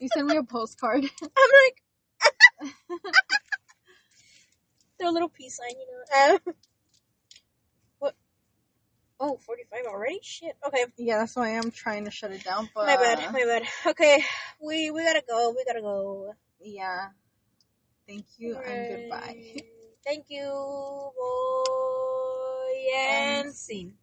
[0.00, 1.02] You send me a postcard.
[1.04, 1.82] I'm like,
[4.98, 6.02] they're a little peace sign, you know.
[6.34, 6.38] Uh,
[7.98, 8.14] what?
[9.20, 10.18] Oh, 45 already?
[10.22, 10.56] Shit.
[10.66, 10.86] Okay.
[10.96, 12.68] Yeah, that's why I'm trying to shut it down.
[12.74, 13.32] But My bad.
[13.32, 13.62] My bad.
[13.86, 14.24] Okay.
[14.60, 15.50] We we gotta go.
[15.56, 16.34] We gotta go.
[16.60, 17.10] yeah.
[18.06, 19.36] Thank you and goodbye.
[20.04, 20.46] Thank you.
[20.48, 21.12] Boy
[23.02, 23.98] and And scene.